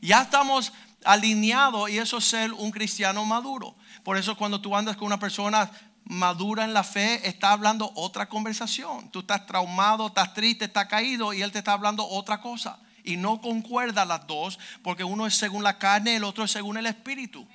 Ya 0.01 0.23
estamos 0.23 0.73
alineados 1.05 1.91
y 1.91 1.99
eso 1.99 2.17
es 2.17 2.25
ser 2.25 2.55
un 2.55 2.71
cristiano 2.71 3.23
maduro. 3.27 3.77
Por 4.07 4.17
eso 4.17 4.37
cuando 4.37 4.61
tú 4.61 4.77
andas 4.77 4.97
con 4.97 5.07
una 5.07 5.19
persona 5.19 5.69
madura 6.05 6.63
en 6.63 6.73
la 6.73 6.85
fe, 6.85 7.29
está 7.29 7.51
hablando 7.51 7.91
otra 7.97 8.29
conversación. 8.29 9.11
Tú 9.11 9.19
estás 9.19 9.47
traumado, 9.47 10.07
estás 10.07 10.33
triste, 10.33 10.67
estás 10.67 10.87
caído 10.87 11.33
y 11.33 11.43
él 11.43 11.51
te 11.51 11.59
está 11.59 11.73
hablando 11.73 12.07
otra 12.07 12.41
cosa 12.41 12.79
y 13.03 13.17
no 13.17 13.41
concuerda 13.41 14.05
las 14.05 14.25
dos, 14.29 14.61
porque 14.85 15.03
uno 15.03 15.27
es 15.27 15.35
según 15.35 15.65
la 15.65 15.77
carne, 15.79 16.15
el 16.15 16.23
otro 16.23 16.45
es 16.45 16.53
según 16.53 16.77
el 16.77 16.87
espíritu. 16.87 17.49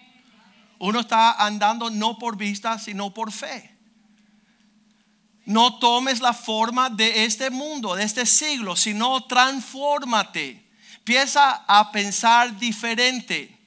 Uno 0.78 1.00
está 1.00 1.32
andando 1.42 1.90
no 1.90 2.20
por 2.20 2.36
vista, 2.36 2.78
sino 2.80 3.14
por 3.14 3.32
fe. 3.32 3.74
no 5.46 5.80
tomes 5.80 6.20
la 6.20 6.34
forma 6.34 6.90
de 6.90 7.24
este 7.24 7.50
mundo, 7.50 7.96
de 7.96 8.04
este 8.04 8.26
siglo, 8.26 8.76
sino 8.76 9.24
transfórmate. 9.24 10.70
Empieza 10.98 11.64
a 11.66 11.94
pensar 11.94 12.60
diferente 12.60 13.61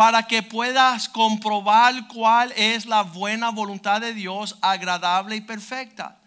para 0.00 0.26
que 0.26 0.42
puedas 0.42 1.10
comprobar 1.10 2.08
cuál 2.08 2.54
es 2.56 2.86
la 2.86 3.02
buena 3.02 3.50
voluntad 3.50 4.00
de 4.00 4.14
Dios, 4.14 4.56
agradable 4.62 5.36
y 5.36 5.42
perfecta. 5.42 6.18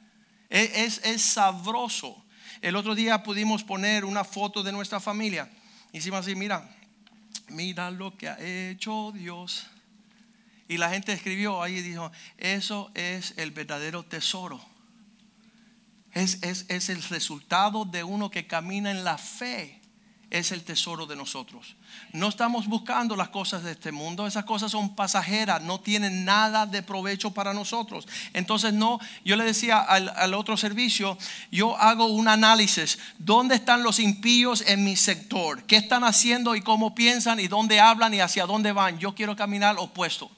Es, 0.48 1.02
es, 1.04 1.24
sabroso. 1.24 2.24
El 2.62 2.76
otro 2.76 2.94
día 2.94 3.24
pudimos 3.24 3.64
poner 3.64 4.06
una 4.06 4.24
foto 4.24 4.62
de 4.62 4.72
nuestra 4.72 5.00
familia. 5.00 5.50
Hicimos 5.92 6.20
así, 6.20 6.36
mira, 6.36 6.70
mira 7.48 7.90
lo 7.90 8.16
que 8.16 8.30
ha 8.30 8.38
hecho 8.40 9.12
Dios. 9.12 9.66
Y 10.68 10.78
la 10.78 10.92
gente 10.92 11.12
escribió 11.12 11.64
ahí 11.64 11.78
y 11.78 11.82
dijo, 11.82 12.12
eso 12.38 12.92
es 12.94 13.34
el 13.38 13.50
verdadero 13.50 14.04
tesoro. 14.04 14.64
Es, 16.12 16.44
es, 16.44 16.68
es 16.68 16.90
el 16.90 17.02
resultado 17.02 17.86
de 17.86 18.04
uno 18.04 18.30
que 18.30 18.46
camina 18.46 18.92
en 18.92 19.04
la 19.04 19.18
fe 19.18 19.82
es 20.34 20.52
el 20.52 20.64
tesoro 20.64 21.06
de 21.06 21.16
nosotros. 21.16 21.76
No 22.12 22.28
estamos 22.28 22.68
buscando 22.68 23.16
las 23.16 23.30
cosas 23.30 23.64
de 23.64 23.74
este 23.74 23.92
mundo, 23.92 24.26
esas 24.26 24.46
cosas 24.46 24.72
son 24.72 24.96
pasajeras, 24.96 25.62
no 25.62 25.80
tienen 25.80 26.26
nada 26.26 26.66
de 26.66 26.82
provecho 26.82 27.32
para 27.32 27.54
nosotros. 27.54 28.08
Entonces 28.34 28.74
no, 28.74 29.00
yo 29.24 29.36
le 29.36 29.44
decía 29.44 29.80
al, 29.80 30.34
otro 30.34 30.58
servicio, 30.58 31.20
yo 31.52 31.78
hago 31.78 32.08
un 32.08 32.28
análisis, 32.28 32.98
¿dónde 33.20 33.54
están 33.54 33.84
los 33.84 34.00
impíos 34.00 34.64
en 34.66 34.84
mi 34.84 34.96
sector? 34.96 35.64
¿Qué 35.66 35.76
están 35.76 36.04
haciendo 36.04 36.56
y 36.56 36.62
cómo 36.62 36.96
piensan 36.96 37.40
y 37.40 37.48
dónde 37.48 37.80
hablan 37.80 38.16
y 38.16 38.20
hacia 38.20 38.48
dónde 38.48 38.72
van? 38.72 38.98
Yo 38.98 39.14
quiero 39.14 39.36
caminar 39.36 39.76
opuesto. 39.78 40.32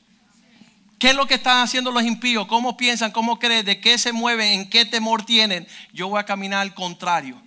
¿Qué 0.99 1.11
es 1.11 1.15
lo 1.15 1.25
que 1.25 1.35
están 1.35 1.63
haciendo 1.63 1.91
los 1.91 2.03
impíos? 2.03 2.47
¿Cómo 2.47 2.75
piensan? 2.75 3.11
¿Cómo 3.11 3.39
creen? 3.39 3.65
¿De 3.65 3.79
qué 3.79 3.97
se 3.97 4.11
mueven? 4.11 4.59
¿En 4.59 4.69
qué 4.69 4.83
temor 4.83 5.23
tienen? 5.25 5.65
Yo 5.93 6.09
voy 6.09 6.19
a 6.19 6.25
caminar 6.25 6.59
al 6.59 6.73
contrario. 6.73 7.41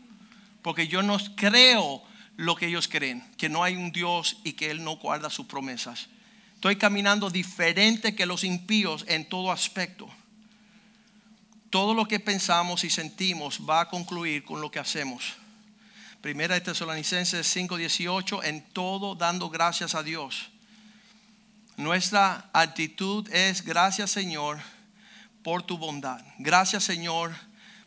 Porque 0.62 0.88
yo 0.88 1.02
no 1.02 1.18
creo 1.36 2.07
lo 2.38 2.54
que 2.54 2.66
ellos 2.66 2.86
creen, 2.86 3.22
que 3.36 3.48
no 3.48 3.64
hay 3.64 3.74
un 3.74 3.90
Dios 3.90 4.38
y 4.44 4.52
que 4.52 4.70
Él 4.70 4.84
no 4.84 4.96
guarda 4.96 5.28
sus 5.28 5.46
promesas. 5.46 6.06
Estoy 6.54 6.76
caminando 6.76 7.30
diferente 7.30 8.14
que 8.14 8.26
los 8.26 8.44
impíos 8.44 9.04
en 9.08 9.28
todo 9.28 9.50
aspecto. 9.50 10.08
Todo 11.68 11.94
lo 11.94 12.06
que 12.06 12.20
pensamos 12.20 12.84
y 12.84 12.90
sentimos 12.90 13.60
va 13.68 13.80
a 13.80 13.88
concluir 13.88 14.44
con 14.44 14.60
lo 14.60 14.70
que 14.70 14.78
hacemos. 14.78 15.34
Primera 16.20 16.54
de 16.54 16.60
Tesalonicenses 16.60 17.44
5:18, 17.54 18.44
en 18.44 18.62
todo 18.70 19.16
dando 19.16 19.50
gracias 19.50 19.96
a 19.96 20.04
Dios. 20.04 20.50
Nuestra 21.76 22.50
actitud 22.52 23.28
es 23.32 23.62
gracias 23.62 24.12
Señor 24.12 24.60
por 25.42 25.64
tu 25.64 25.76
bondad. 25.76 26.24
Gracias 26.38 26.84
Señor 26.84 27.34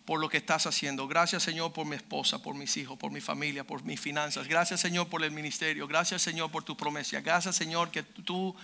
por 0.06 0.20
lo 0.20 0.30
que 0.30 0.38
estás 0.38 0.66
haciendo. 0.66 1.08
Gracias 1.08 1.44
Señor 1.44 1.74
por 1.74 1.86
mi 1.86 1.96
esposa, 1.96 2.42
por 2.42 2.56
mis 2.56 2.76
hijos, 2.78 2.98
por 2.98 3.12
mi 3.12 3.22
familia, 3.22 3.64
por 3.64 3.84
mis 3.84 4.00
finanzas. 4.00 4.48
Gracias 4.48 4.80
Señor 4.80 5.08
por 5.08 5.24
el 5.24 5.32
ministerio. 5.32 5.88
Gracias 5.88 6.22
Señor 6.22 6.52
por 6.52 6.64
tu 6.64 6.76
promesa. 6.76 7.22
Gracias 7.22 7.56
Señor 7.56 7.92
que 7.92 8.04
tú 8.04 8.56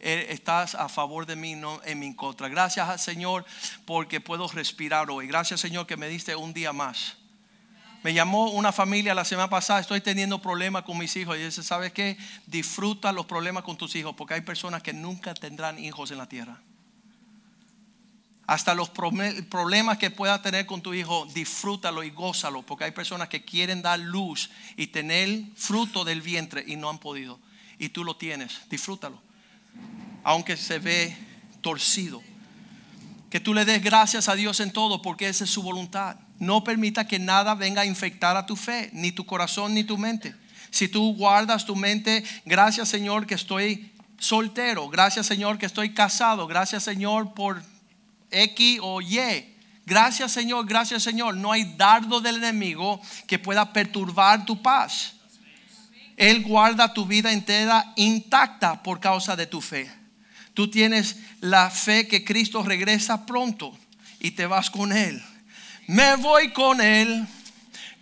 eh, 0.00 0.26
estás 0.30 0.74
a 0.74 0.88
favor 0.88 1.26
de 1.26 1.36
mí, 1.36 1.54
no 1.54 1.80
en 1.84 1.98
mi 1.98 2.14
contra. 2.14 2.48
Gracias 2.48 3.02
Señor 3.02 3.44
porque 3.84 4.20
puedo 4.20 4.48
respirar 4.48 5.10
hoy. 5.10 5.26
Gracias 5.26 5.60
Señor 5.60 5.86
que 5.86 5.96
me 5.96 6.08
diste 6.08 6.34
un 6.34 6.52
día 6.52 6.72
más. 6.72 7.16
Me 8.02 8.14
llamó 8.14 8.50
una 8.52 8.70
familia 8.70 9.12
la 9.12 9.24
semana 9.24 9.50
pasada, 9.50 9.80
estoy 9.80 10.00
teniendo 10.00 10.40
problemas 10.40 10.84
con 10.84 10.96
mis 10.96 11.16
hijos. 11.16 11.36
Y 11.36 11.42
dice, 11.42 11.64
¿sabes 11.64 11.92
qué? 11.92 12.16
Disfruta 12.46 13.12
los 13.12 13.26
problemas 13.26 13.64
con 13.64 13.76
tus 13.76 13.96
hijos, 13.96 14.14
porque 14.16 14.34
hay 14.34 14.40
personas 14.42 14.84
que 14.84 14.92
nunca 14.92 15.34
tendrán 15.34 15.78
hijos 15.80 16.12
en 16.12 16.18
la 16.18 16.28
tierra 16.28 16.62
hasta 18.48 18.74
los 18.74 18.88
problemas 18.88 19.98
que 19.98 20.10
puedas 20.10 20.40
tener 20.40 20.64
con 20.64 20.80
tu 20.80 20.94
hijo, 20.94 21.28
disfrútalo 21.34 22.02
y 22.02 22.08
gózalo, 22.08 22.62
porque 22.62 22.84
hay 22.84 22.92
personas 22.92 23.28
que 23.28 23.44
quieren 23.44 23.82
dar 23.82 24.00
luz 24.00 24.48
y 24.74 24.86
tener 24.86 25.42
fruto 25.54 26.02
del 26.02 26.22
vientre 26.22 26.64
y 26.66 26.76
no 26.76 26.88
han 26.88 26.96
podido. 26.96 27.38
Y 27.78 27.90
tú 27.90 28.04
lo 28.04 28.16
tienes, 28.16 28.62
disfrútalo, 28.70 29.20
aunque 30.24 30.56
se 30.56 30.78
ve 30.78 31.14
torcido. 31.60 32.22
Que 33.28 33.38
tú 33.38 33.52
le 33.52 33.66
des 33.66 33.84
gracias 33.84 34.30
a 34.30 34.34
Dios 34.34 34.60
en 34.60 34.72
todo, 34.72 35.02
porque 35.02 35.28
esa 35.28 35.44
es 35.44 35.50
su 35.50 35.62
voluntad. 35.62 36.16
No 36.38 36.64
permita 36.64 37.06
que 37.06 37.18
nada 37.18 37.54
venga 37.54 37.82
a 37.82 37.86
infectar 37.86 38.34
a 38.38 38.46
tu 38.46 38.56
fe, 38.56 38.88
ni 38.94 39.12
tu 39.12 39.26
corazón, 39.26 39.74
ni 39.74 39.84
tu 39.84 39.98
mente. 39.98 40.34
Si 40.70 40.88
tú 40.88 41.14
guardas 41.14 41.66
tu 41.66 41.76
mente, 41.76 42.24
gracias 42.46 42.88
Señor 42.88 43.26
que 43.26 43.34
estoy 43.34 43.92
soltero, 44.18 44.88
gracias 44.88 45.26
Señor 45.26 45.58
que 45.58 45.66
estoy 45.66 45.92
casado, 45.92 46.46
gracias 46.46 46.82
Señor 46.82 47.34
por 47.34 47.62
X 48.30 48.78
o 48.82 49.00
Y. 49.00 49.54
Gracias 49.86 50.32
Señor, 50.32 50.66
gracias 50.66 51.02
Señor. 51.02 51.36
No 51.36 51.52
hay 51.52 51.64
dardo 51.76 52.20
del 52.20 52.36
enemigo 52.36 53.00
que 53.26 53.38
pueda 53.38 53.72
perturbar 53.72 54.44
tu 54.44 54.60
paz. 54.60 55.14
Él 56.16 56.42
guarda 56.42 56.92
tu 56.92 57.06
vida 57.06 57.32
entera 57.32 57.92
intacta 57.96 58.82
por 58.82 59.00
causa 59.00 59.36
de 59.36 59.46
tu 59.46 59.60
fe. 59.60 59.90
Tú 60.52 60.68
tienes 60.68 61.16
la 61.40 61.70
fe 61.70 62.08
que 62.08 62.24
Cristo 62.24 62.62
regresa 62.62 63.24
pronto 63.24 63.78
y 64.18 64.32
te 64.32 64.46
vas 64.46 64.68
con 64.68 64.92
Él. 64.92 65.22
Me 65.86 66.16
voy 66.16 66.52
con 66.52 66.80
Él. 66.80 67.26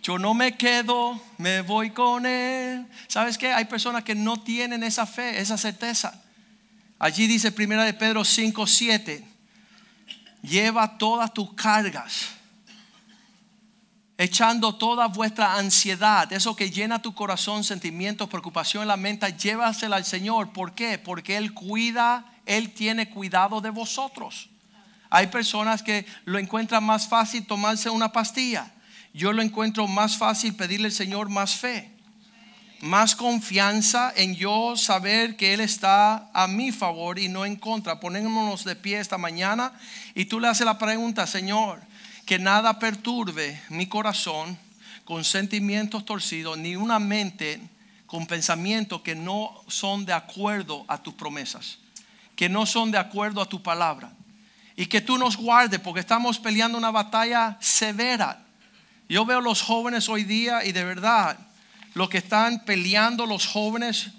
Yo 0.01 0.17
no 0.17 0.33
me 0.33 0.57
quedo, 0.57 1.21
me 1.37 1.61
voy 1.61 1.91
con 1.91 2.25
Él. 2.25 2.85
¿Sabes 3.07 3.37
qué? 3.37 3.53
Hay 3.53 3.65
personas 3.65 4.03
que 4.03 4.15
no 4.15 4.41
tienen 4.41 4.83
esa 4.83 5.05
fe, 5.05 5.39
esa 5.39 5.57
certeza. 5.57 6.21
Allí 6.99 7.27
dice 7.27 7.51
Primera 7.51 7.83
de 7.83 7.93
Pedro 7.93 8.25
5, 8.25 8.65
7 8.65 9.36
lleva 10.47 10.97
todas 10.97 11.33
tus 11.33 11.53
cargas, 11.53 12.29
echando 14.17 14.75
toda 14.75 15.07
vuestra 15.07 15.55
ansiedad, 15.55 16.31
eso 16.31 16.55
que 16.55 16.71
llena 16.71 17.01
tu 17.01 17.13
corazón, 17.13 17.63
sentimientos, 17.63 18.29
preocupación, 18.29 18.87
la 18.87 18.97
mente, 18.97 19.31
llévasela 19.33 19.97
al 19.97 20.05
Señor. 20.05 20.53
¿Por 20.53 20.73
qué? 20.73 20.97
Porque 20.97 21.37
Él 21.37 21.53
cuida, 21.53 22.25
Él 22.45 22.73
tiene 22.73 23.09
cuidado 23.09 23.61
de 23.61 23.69
vosotros. 23.69 24.49
Hay 25.09 25.27
personas 25.27 25.83
que 25.83 26.05
lo 26.25 26.39
encuentran 26.39 26.83
más 26.83 27.07
fácil 27.07 27.45
tomarse 27.45 27.89
una 27.89 28.11
pastilla. 28.11 28.73
Yo 29.13 29.33
lo 29.33 29.41
encuentro 29.41 29.87
más 29.87 30.17
fácil 30.17 30.55
pedirle 30.55 30.87
al 30.87 30.93
Señor 30.93 31.29
más 31.29 31.55
fe 31.55 31.96
más 32.81 33.15
confianza 33.15 34.13
en 34.15 34.35
yo 34.35 34.75
saber 34.75 35.35
que 35.35 35.53
Él 35.53 35.61
está 35.61 36.29
a 36.33 36.47
mi 36.47 36.71
favor 36.71 37.19
y 37.19 37.27
no 37.27 37.45
en 37.45 37.55
contra. 37.55 37.99
Ponémonos 37.99 38.63
de 38.63 38.75
pie 38.75 38.99
esta 38.99 39.17
mañana 39.17 39.73
y 40.15 40.25
tú 40.25 40.39
le 40.39 40.47
haces 40.47 40.65
la 40.65 40.77
pregunta, 40.77 41.25
Señor, 41.25 41.81
que 42.25 42.39
nada 42.39 42.79
perturbe 42.79 43.61
mi 43.69 43.87
corazón 43.87 44.57
con 45.05 45.23
sentimientos 45.23 46.05
torcidos, 46.05 46.57
ni 46.57 46.75
una 46.75 46.99
mente 46.99 47.61
con 48.05 48.27
pensamientos 48.27 49.01
que 49.01 49.15
no 49.15 49.63
son 49.67 50.05
de 50.05 50.13
acuerdo 50.13 50.85
a 50.87 51.01
tus 51.01 51.13
promesas, 51.13 51.79
que 52.35 52.49
no 52.49 52.65
son 52.65 52.91
de 52.91 52.97
acuerdo 52.97 53.41
a 53.41 53.49
tu 53.49 53.63
palabra. 53.63 54.11
Y 54.75 54.85
que 54.85 55.01
tú 55.01 55.17
nos 55.17 55.37
guardes 55.37 55.79
porque 55.79 56.01
estamos 56.01 56.37
peleando 56.37 56.77
una 56.77 56.91
batalla 56.91 57.57
severa. 57.59 58.43
Yo 59.09 59.25
veo 59.25 59.41
los 59.41 59.63
jóvenes 59.63 60.07
hoy 60.07 60.23
día 60.23 60.63
y 60.63 60.71
de 60.71 60.83
verdad 60.83 61.46
lo 61.97 62.07
que 62.09 62.19
están 62.19 62.63
peleando 62.63 63.25
los 63.25 63.47
jóvenes 63.47 64.11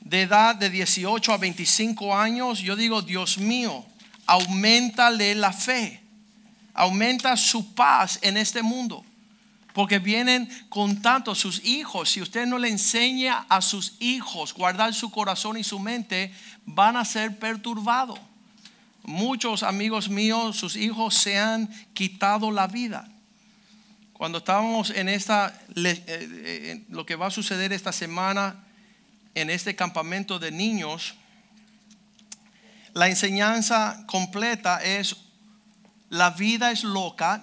de 0.00 0.22
edad 0.22 0.54
de 0.54 0.70
18 0.70 1.32
a 1.32 1.38
25 1.38 2.16
años, 2.16 2.60
yo 2.60 2.76
digo, 2.76 3.02
Dios 3.02 3.38
mío, 3.38 3.84
aumentale 4.26 5.34
la 5.34 5.52
fe, 5.52 6.00
aumenta 6.72 7.36
su 7.36 7.74
paz 7.74 8.20
en 8.22 8.36
este 8.36 8.62
mundo. 8.62 9.04
Porque 9.72 9.98
vienen 9.98 10.48
con 10.68 11.02
tanto 11.02 11.34
sus 11.34 11.62
hijos. 11.64 12.10
Si 12.10 12.22
usted 12.22 12.46
no 12.46 12.58
le 12.58 12.68
enseña 12.68 13.44
a 13.48 13.60
sus 13.60 13.94
hijos 13.98 14.54
guardar 14.54 14.94
su 14.94 15.10
corazón 15.10 15.58
y 15.58 15.64
su 15.64 15.80
mente, 15.80 16.32
van 16.64 16.96
a 16.96 17.04
ser 17.04 17.40
perturbados. 17.40 18.20
Muchos 19.02 19.64
amigos 19.64 20.08
míos, 20.08 20.56
sus 20.56 20.76
hijos 20.76 21.16
se 21.16 21.38
han 21.38 21.68
quitado 21.92 22.52
la 22.52 22.68
vida 22.68 23.08
cuando 24.16 24.38
estábamos 24.38 24.88
en 24.90 25.10
esta, 25.10 25.60
eh, 25.74 26.02
eh, 26.06 26.84
lo 26.88 27.04
que 27.04 27.16
va 27.16 27.26
a 27.26 27.30
suceder 27.30 27.74
esta 27.74 27.92
semana 27.92 28.64
en 29.34 29.50
este 29.50 29.76
campamento 29.76 30.38
de 30.38 30.50
niños, 30.50 31.16
la 32.94 33.08
enseñanza 33.08 34.04
completa 34.06 34.82
es, 34.82 35.16
la 36.08 36.30
vida 36.30 36.70
es 36.70 36.82
loca, 36.82 37.42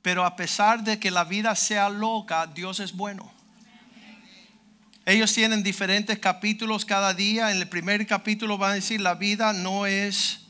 pero 0.00 0.24
a 0.24 0.34
pesar 0.34 0.82
de 0.82 0.98
que 0.98 1.10
la 1.10 1.24
vida 1.24 1.54
sea 1.56 1.90
loca, 1.90 2.46
Dios 2.46 2.80
es 2.80 2.94
bueno. 2.94 3.30
Ellos 5.04 5.34
tienen 5.34 5.62
diferentes 5.62 6.18
capítulos 6.20 6.86
cada 6.86 7.12
día. 7.12 7.50
En 7.50 7.58
el 7.58 7.68
primer 7.68 8.06
capítulo 8.06 8.56
van 8.56 8.70
a 8.70 8.74
decir, 8.76 9.02
la 9.02 9.14
vida 9.14 9.52
no 9.52 9.84
es, 9.84 10.40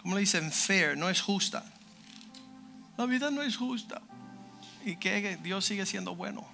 ¿cómo 0.00 0.14
le 0.14 0.20
dicen? 0.20 0.52
Fair, 0.52 0.96
no 0.96 1.10
es 1.10 1.20
justa. 1.20 1.64
La 3.00 3.06
vida 3.06 3.30
no 3.30 3.40
es 3.40 3.56
justa. 3.56 4.02
Y 4.84 4.96
que 4.96 5.38
Dios 5.42 5.64
sigue 5.64 5.86
siendo 5.86 6.14
bueno. 6.14 6.46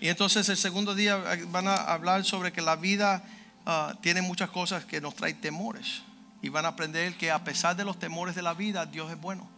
Y 0.00 0.06
entonces 0.06 0.48
el 0.48 0.56
segundo 0.56 0.94
día 0.94 1.16
van 1.48 1.66
a 1.66 1.74
hablar 1.74 2.24
sobre 2.24 2.52
que 2.52 2.60
la 2.60 2.76
vida 2.76 3.24
ah, 3.66 3.96
tiene 4.02 4.22
muchas 4.22 4.50
cosas 4.50 4.84
que 4.84 5.00
nos 5.00 5.16
trae 5.16 5.34
temores. 5.34 6.02
y 6.42 6.48
van 6.48 6.64
a 6.64 6.68
aprender 6.68 7.16
que 7.16 7.32
a 7.32 7.42
pesar 7.42 7.74
de 7.74 7.84
los 7.84 7.98
temores 7.98 8.36
de 8.36 8.42
la 8.42 8.54
vida, 8.54 8.86
Dios 8.86 9.10
es 9.10 9.20
bueno. 9.20 9.50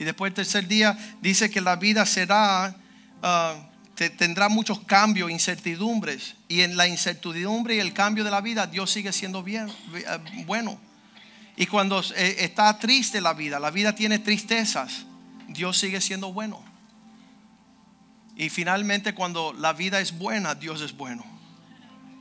Y 0.00 0.04
después 0.04 0.30
el 0.30 0.34
tercer 0.34 0.66
día 0.66 0.98
dice 1.20 1.48
que 1.48 1.60
la 1.60 1.76
vida 1.76 2.04
será, 2.04 2.74
ah, 3.22 3.54
tendrá 3.94 4.48
muchos 4.48 4.80
cambios, 4.80 5.30
incertidumbres. 5.30 6.34
Y 6.48 6.62
en 6.62 6.76
la 6.76 6.88
incertidumbre 6.88 7.76
y 7.76 7.78
el 7.78 7.92
cambio 7.92 8.24
de 8.24 8.32
la 8.32 8.40
vida, 8.40 8.66
Dios 8.66 8.90
sigue 8.90 9.12
siendo 9.12 9.44
bien, 9.44 9.68
eh, 9.94 10.44
bueno. 10.44 10.85
Y 11.56 11.66
cuando 11.66 12.00
eh, 12.00 12.36
está 12.40 12.78
triste 12.78 13.20
la 13.20 13.32
vida, 13.32 13.58
la 13.58 13.70
vida 13.70 13.94
tiene 13.94 14.18
tristezas, 14.18 15.06
Dios 15.48 15.78
sigue 15.78 16.00
siendo 16.00 16.32
bueno. 16.32 16.62
Y 18.36 18.50
finalmente 18.50 19.14
cuando 19.14 19.54
la 19.54 19.72
vida 19.72 20.00
es 20.00 20.16
buena, 20.18 20.54
Dios 20.54 20.82
es 20.82 20.94
bueno. 20.94 21.24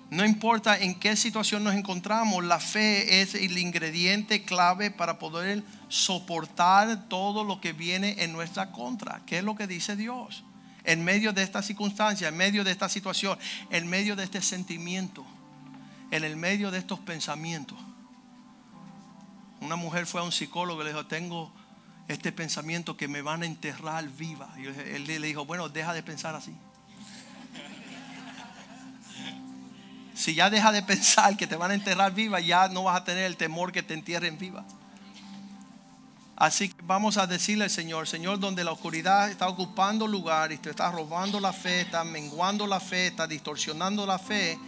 No 0.10 0.24
importa 0.24 0.80
en 0.80 0.96
qué 0.96 1.18
situación 1.18 1.64
nos 1.66 1.74
encontramos, 1.74 2.44
la 2.46 2.60
fe 2.60 3.22
es 3.22 3.36
el 3.36 3.58
ingrediente 3.58 4.44
clave 4.44 4.92
para 4.92 5.20
poder 5.20 5.64
soportar 5.90 7.10
todo 7.10 7.44
lo 7.44 7.60
que 7.60 7.74
viene 7.74 8.16
en 8.20 8.32
nuestra 8.32 8.72
contra. 8.72 9.22
¿Qué 9.26 9.40
es 9.40 9.44
lo 9.44 9.56
que 9.56 9.68
dice 9.68 9.98
Dios? 9.98 10.46
En 10.86 11.04
medio 11.04 11.34
de 11.34 11.44
esta 11.44 11.62
circunstancia, 11.62 12.30
en 12.30 12.38
medio 12.38 12.64
de 12.64 12.72
esta 12.72 12.88
situación, 12.88 13.38
en 13.72 13.88
medio 13.90 14.16
de 14.16 14.24
este 14.24 14.42
sentimiento, 14.42 15.26
en 16.12 16.24
el 16.24 16.38
medio 16.38 16.72
de 16.72 16.78
estos 16.78 17.00
pensamientos. 17.00 17.78
Una 19.66 19.76
mujer 19.76 20.06
fue 20.06 20.22
a 20.22 20.24
un 20.24 20.32
psicólogo 20.32 20.82
y 20.82 20.84
le 20.84 20.92
dijo, 20.92 21.08
tengo 21.08 21.52
este 22.08 22.32
pensamiento 22.32 22.96
que 22.96 23.08
me 23.08 23.24
van 23.24 23.42
a 23.42 23.48
enterrar 23.48 24.08
viva. 24.10 24.54
Y 24.58 24.68
él 24.68 25.08
le 25.08 25.20
dijo, 25.20 25.44
bueno, 25.44 25.70
deja 25.70 25.92
de 25.94 26.04
pensar 26.04 26.36
así. 26.36 26.56
Si 30.14 30.34
ya 30.34 30.50
deja 30.50 30.72
de 30.72 30.82
pensar 30.82 31.36
que 31.36 31.46
te 31.48 31.56
van 31.56 31.72
a 31.72 31.74
enterrar 31.74 32.14
viva, 32.14 32.40
ya 32.40 32.70
no 32.70 32.84
vas 32.84 33.02
a 33.02 33.04
tener 33.04 33.26
el 33.26 33.36
temor 33.36 33.72
que 33.72 33.84
te 33.84 33.96
entierren 33.96 34.38
viva. 34.38 34.64
Así 36.36 36.70
que 36.70 36.76
vamos 36.84 37.18
a 37.18 37.26
decirle 37.26 37.64
al 37.64 37.70
Señor, 37.70 38.08
Señor, 38.08 38.40
donde 38.40 38.64
la 38.64 38.72
oscuridad 38.72 39.30
está 39.30 39.48
ocupando 39.48 40.06
lugar 40.08 40.52
y 40.52 40.58
te 40.58 40.70
está 40.70 40.92
robando 40.92 41.40
la 41.40 41.54
fe, 41.54 41.82
está 41.82 42.04
menguando 42.04 42.68
la 42.68 42.80
fe, 42.80 43.08
está 43.08 43.26
distorsionando 43.26 44.06
la 44.06 44.20
fe, 44.20 44.60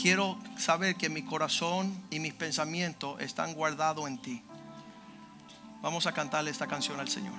quiero 0.00 0.38
saber 0.56 0.96
que 0.96 1.08
mi 1.08 1.22
corazón 1.22 1.96
y 2.10 2.20
mis 2.20 2.34
pensamientos 2.34 3.20
están 3.20 3.54
guardados 3.54 4.06
en 4.08 4.18
ti. 4.18 4.42
Vamos 5.82 6.06
a 6.06 6.12
cantarle 6.12 6.50
esta 6.50 6.66
canción 6.66 7.00
al 7.00 7.08
Señor. 7.08 7.34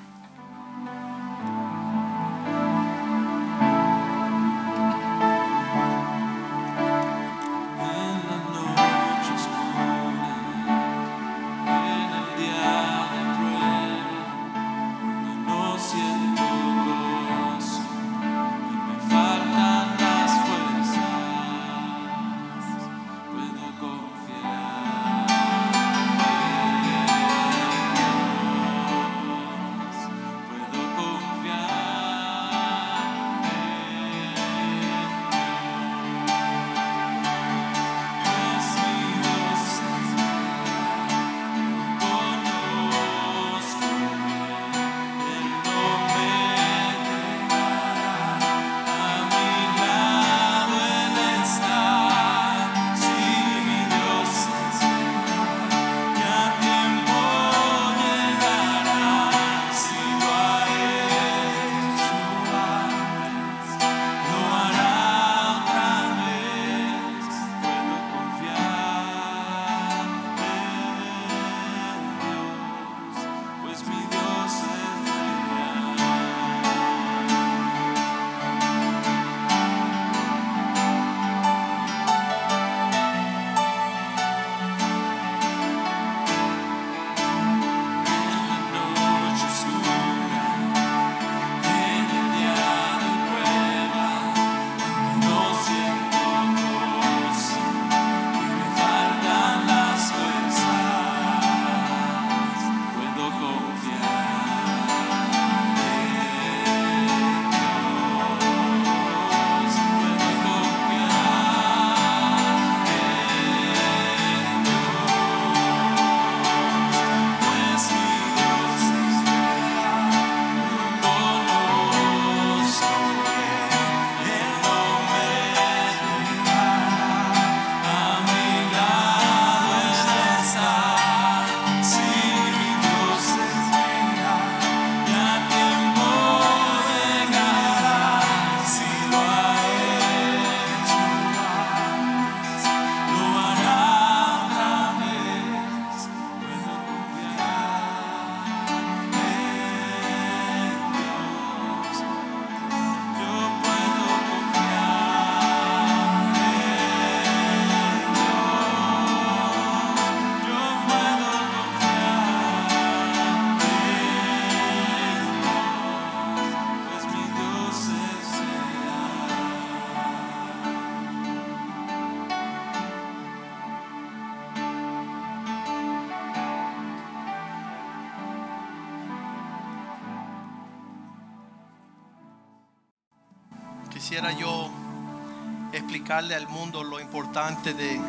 Explicarle 186.14 186.36
al 186.36 186.48
mundo 186.48 186.84
lo 186.84 187.00
importante 187.00 187.74
de, 187.74 188.00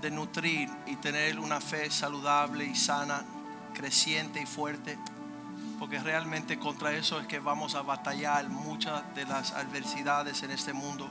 de 0.00 0.10
nutrir 0.10 0.70
y 0.86 0.96
tener 0.96 1.38
una 1.38 1.60
fe 1.60 1.90
saludable 1.90 2.64
y 2.64 2.74
sana, 2.74 3.22
creciente 3.74 4.40
y 4.40 4.46
fuerte, 4.46 4.98
porque 5.78 5.98
realmente 5.98 6.58
contra 6.58 6.92
eso 6.92 7.20
es 7.20 7.26
que 7.26 7.40
vamos 7.40 7.74
a 7.74 7.82
batallar 7.82 8.48
muchas 8.48 9.02
de 9.14 9.26
las 9.26 9.52
adversidades 9.52 10.42
en 10.44 10.50
este 10.50 10.72
mundo. 10.72 11.10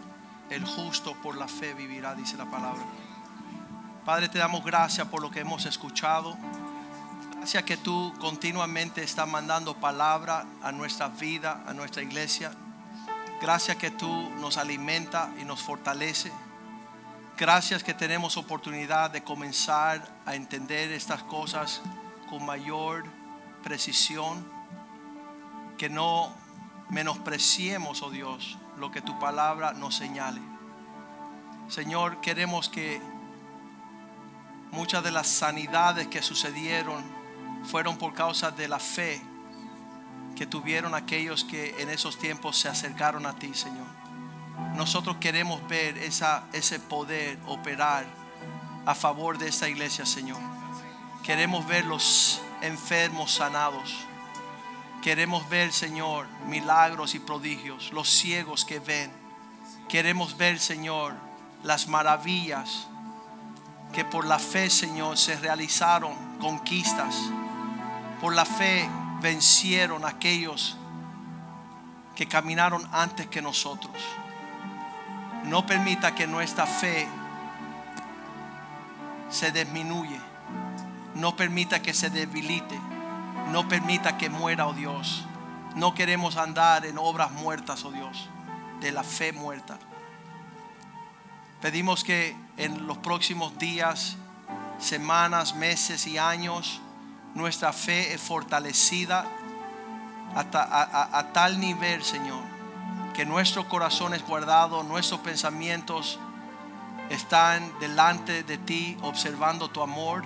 El 0.50 0.66
justo 0.66 1.14
por 1.22 1.38
la 1.38 1.48
fe 1.48 1.76
vivirá, 1.76 2.16
dice 2.16 2.38
la 2.38 2.46
palabra. 2.46 2.82
Padre, 4.04 4.30
te 4.30 4.40
damos 4.40 4.66
gracias 4.66 5.08
por 5.08 5.22
lo 5.22 5.30
que 5.30 5.42
hemos 5.42 5.68
escuchado. 5.68 6.36
Gracias 7.38 7.64
que 7.66 7.78
tú 7.78 8.12
continuamente 8.20 9.04
estás 9.04 9.28
mandando 9.28 9.76
palabra 9.76 10.44
a 10.64 10.72
nuestra 10.72 11.10
vida, 11.10 11.64
a 11.68 11.74
nuestra 11.76 12.02
iglesia. 12.02 12.52
Gracias 13.44 13.76
que 13.76 13.92
tú 13.92 14.30
nos 14.40 14.56
alimenta 14.56 15.30
y 15.38 15.44
nos 15.44 15.62
fortalece. 15.62 16.32
Gracias 17.38 17.84
que 17.84 17.94
tenemos 17.94 18.38
oportunidad 18.38 19.12
de 19.12 19.22
comenzar 19.22 20.02
a 20.26 20.36
entender 20.36 20.94
estas 20.94 21.24
cosas 21.24 21.82
con 22.30 22.46
mayor 22.46 23.04
precisión. 23.62 24.50
Que 25.78 25.90
no 25.90 26.34
menospreciemos, 26.90 28.02
oh 28.02 28.12
Dios, 28.12 28.58
lo 28.78 28.92
que 28.92 29.02
tu 29.02 29.20
palabra 29.20 29.74
nos 29.74 29.94
señale. 29.94 30.40
Señor, 31.68 32.22
queremos 32.22 32.70
que 32.70 33.02
muchas 34.72 35.04
de 35.04 35.12
las 35.12 35.28
sanidades 35.28 36.08
que 36.08 36.22
sucedieron 36.22 37.04
fueron 37.66 37.98
por 37.98 38.14
causa 38.14 38.52
de 38.52 38.70
la 38.70 38.80
fe 38.80 39.22
que 40.36 40.46
tuvieron 40.46 40.96
aquellos 40.96 41.44
que 41.44 41.82
en 41.82 41.90
esos 41.90 42.18
tiempos 42.18 42.58
se 42.58 42.70
acercaron 42.70 43.26
a 43.26 43.36
ti, 43.36 43.54
Señor. 43.54 43.88
Nosotros 44.76 45.18
queremos 45.18 45.66
ver 45.68 45.98
esa, 45.98 46.46
ese 46.54 46.80
poder 46.80 47.38
operar 47.48 48.06
a 48.86 48.96
favor 48.96 49.38
de 49.38 49.48
esta 49.48 49.70
iglesia, 49.70 50.06
Señor. 50.06 50.40
Queremos 51.24 51.66
ver 51.68 51.86
los 51.86 52.42
enfermos 52.62 53.34
sanados. 53.34 53.94
Queremos 55.02 55.48
ver, 55.50 55.72
Señor, 55.72 56.28
milagros 56.48 57.14
y 57.14 57.20
prodigios, 57.20 57.92
los 57.94 58.10
ciegos 58.10 58.66
que 58.66 58.80
ven. 58.80 59.12
Queremos 59.90 60.38
ver, 60.38 60.60
Señor, 60.60 61.14
las 61.64 61.88
maravillas 61.88 62.88
que 63.94 64.04
por 64.04 64.26
la 64.26 64.40
fe, 64.40 64.70
Señor, 64.70 65.18
se 65.18 65.36
realizaron 65.38 66.14
conquistas. 66.40 67.16
Por 68.20 68.34
la 68.34 68.46
fe 68.46 68.90
vencieron 69.24 70.06
aquellos 70.06 70.78
que 72.14 72.28
caminaron 72.28 72.88
antes 72.92 73.26
que 73.28 73.42
nosotros. 73.42 73.96
No 75.46 75.66
permita 75.66 76.14
que 76.14 76.28
nuestra 76.28 76.68
fe 76.68 77.08
se 79.30 79.52
disminuye. 79.52 80.20
No 81.16 81.36
permita 81.36 81.82
que 81.82 81.94
se 81.94 82.10
debilite. 82.10 82.78
No 83.52 83.68
permita 83.68 84.18
que 84.18 84.30
muera, 84.30 84.68
oh 84.68 84.74
Dios. 84.74 85.26
No 85.76 85.96
queremos 85.96 86.36
andar 86.36 86.86
en 86.86 86.98
obras 86.98 87.32
muertas, 87.32 87.84
oh 87.86 87.92
Dios, 87.92 88.30
de 88.82 88.92
la 88.92 89.04
fe 89.04 89.32
muerta. 89.32 89.80
Pedimos 91.62 92.04
que 92.04 92.36
en 92.58 92.88
los 92.88 92.98
próximos 92.98 93.58
días, 93.58 94.18
semanas, 94.80 95.56
meses 95.56 96.06
y 96.08 96.18
años, 96.18 96.82
nuestra 97.36 97.74
fe 97.74 98.14
es 98.14 98.22
fortalecida 98.22 99.26
hasta 100.36 100.64
a, 101.18 101.32
tal 101.32 101.60
nivel, 101.60 102.04
Señor, 102.04 102.44
que 103.14 103.26
nuestro 103.26 103.68
corazón 103.70 104.14
es 104.14 104.26
guardado, 104.26 104.84
nuestros 104.84 105.20
pensamientos 105.20 106.20
están 107.10 107.72
delante 107.80 108.44
de 108.44 108.58
ti 108.58 108.98
observando 109.02 109.70
tu 109.70 109.82
amor 109.82 110.26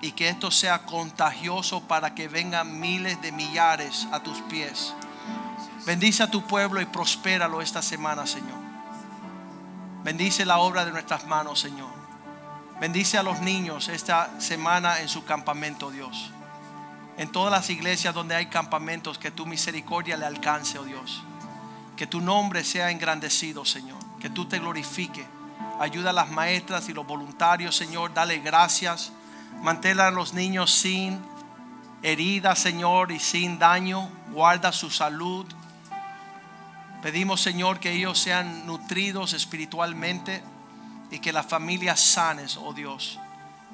y 0.00 0.12
que 0.12 0.28
esto 0.28 0.50
sea 0.50 0.86
contagioso 0.86 1.80
para 1.82 2.14
que 2.14 2.28
vengan 2.28 2.78
miles 2.78 3.20
de 3.22 3.32
millares 3.32 4.06
a 4.12 4.20
tus 4.20 4.40
pies. 4.42 4.94
Bendice 5.84 6.22
a 6.22 6.30
tu 6.30 6.46
pueblo 6.46 6.80
y 6.80 6.86
prospéralo 6.86 7.60
esta 7.60 7.82
semana, 7.82 8.26
Señor. 8.26 8.58
Bendice 10.04 10.46
la 10.46 10.58
obra 10.58 10.84
de 10.84 10.92
nuestras 10.92 11.26
manos, 11.26 11.60
Señor. 11.60 11.90
Bendice 12.80 13.18
a 13.18 13.22
los 13.22 13.40
niños 13.40 13.88
esta 13.88 14.40
semana 14.40 15.00
en 15.00 15.08
su 15.08 15.24
campamento, 15.24 15.90
Dios 15.90 16.32
en 17.16 17.30
todas 17.30 17.50
las 17.50 17.68
iglesias 17.70 18.14
donde 18.14 18.34
hay 18.34 18.46
campamentos, 18.46 19.18
que 19.18 19.30
tu 19.30 19.46
misericordia 19.46 20.16
le 20.16 20.26
alcance, 20.26 20.78
oh 20.78 20.84
Dios. 20.84 21.22
Que 21.96 22.06
tu 22.06 22.20
nombre 22.20 22.64
sea 22.64 22.90
engrandecido, 22.90 23.64
Señor. 23.64 23.98
Que 24.20 24.30
tú 24.30 24.46
te 24.46 24.58
glorifique. 24.58 25.26
Ayuda 25.78 26.10
a 26.10 26.14
las 26.14 26.30
maestras 26.30 26.88
y 26.88 26.94
los 26.94 27.06
voluntarios, 27.06 27.76
Señor. 27.76 28.14
Dale 28.14 28.38
gracias. 28.38 29.12
Mantén 29.62 30.00
a 30.00 30.10
los 30.10 30.32
niños 30.32 30.70
sin 30.70 31.20
heridas, 32.02 32.58
Señor, 32.58 33.12
y 33.12 33.18
sin 33.18 33.58
daño. 33.58 34.08
Guarda 34.32 34.72
su 34.72 34.90
salud. 34.90 35.46
Pedimos, 37.02 37.40
Señor, 37.40 37.80
que 37.80 37.92
ellos 37.92 38.18
sean 38.18 38.66
nutridos 38.66 39.32
espiritualmente 39.32 40.42
y 41.10 41.18
que 41.18 41.32
las 41.32 41.46
familias 41.46 42.00
sanes, 42.00 42.56
oh 42.56 42.72
Dios. 42.72 43.18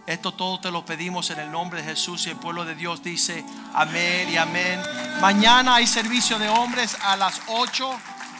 Esto 0.07 0.33
todo 0.33 0.61
te 0.61 0.71
lo 0.71 0.85
pedimos 0.85 1.31
en 1.31 1.41
el 1.41 1.51
nombre 1.51 1.83
de 1.83 1.89
Jesús 1.89 2.27
y 2.27 2.31
el 2.31 2.37
pueblo 2.37 2.65
de 2.65 2.77
Dios 2.77 3.03
dice 3.03 3.45
amén 3.75 4.29
y 4.29 4.37
amén. 4.37 4.81
Mañana 5.21 5.77
hay 5.77 5.87
servicio 5.87 6.39
de 6.39 6.49
hombres 6.49 6.97
a 7.03 7.17
las 7.17 7.41
8, 7.49 7.91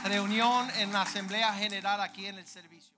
reunión 0.05 0.71
en 0.77 0.93
la 0.93 1.03
Asamblea 1.03 1.53
General 1.55 2.01
aquí 2.01 2.27
en 2.27 2.39
el 2.39 2.47
servicio. 2.47 2.96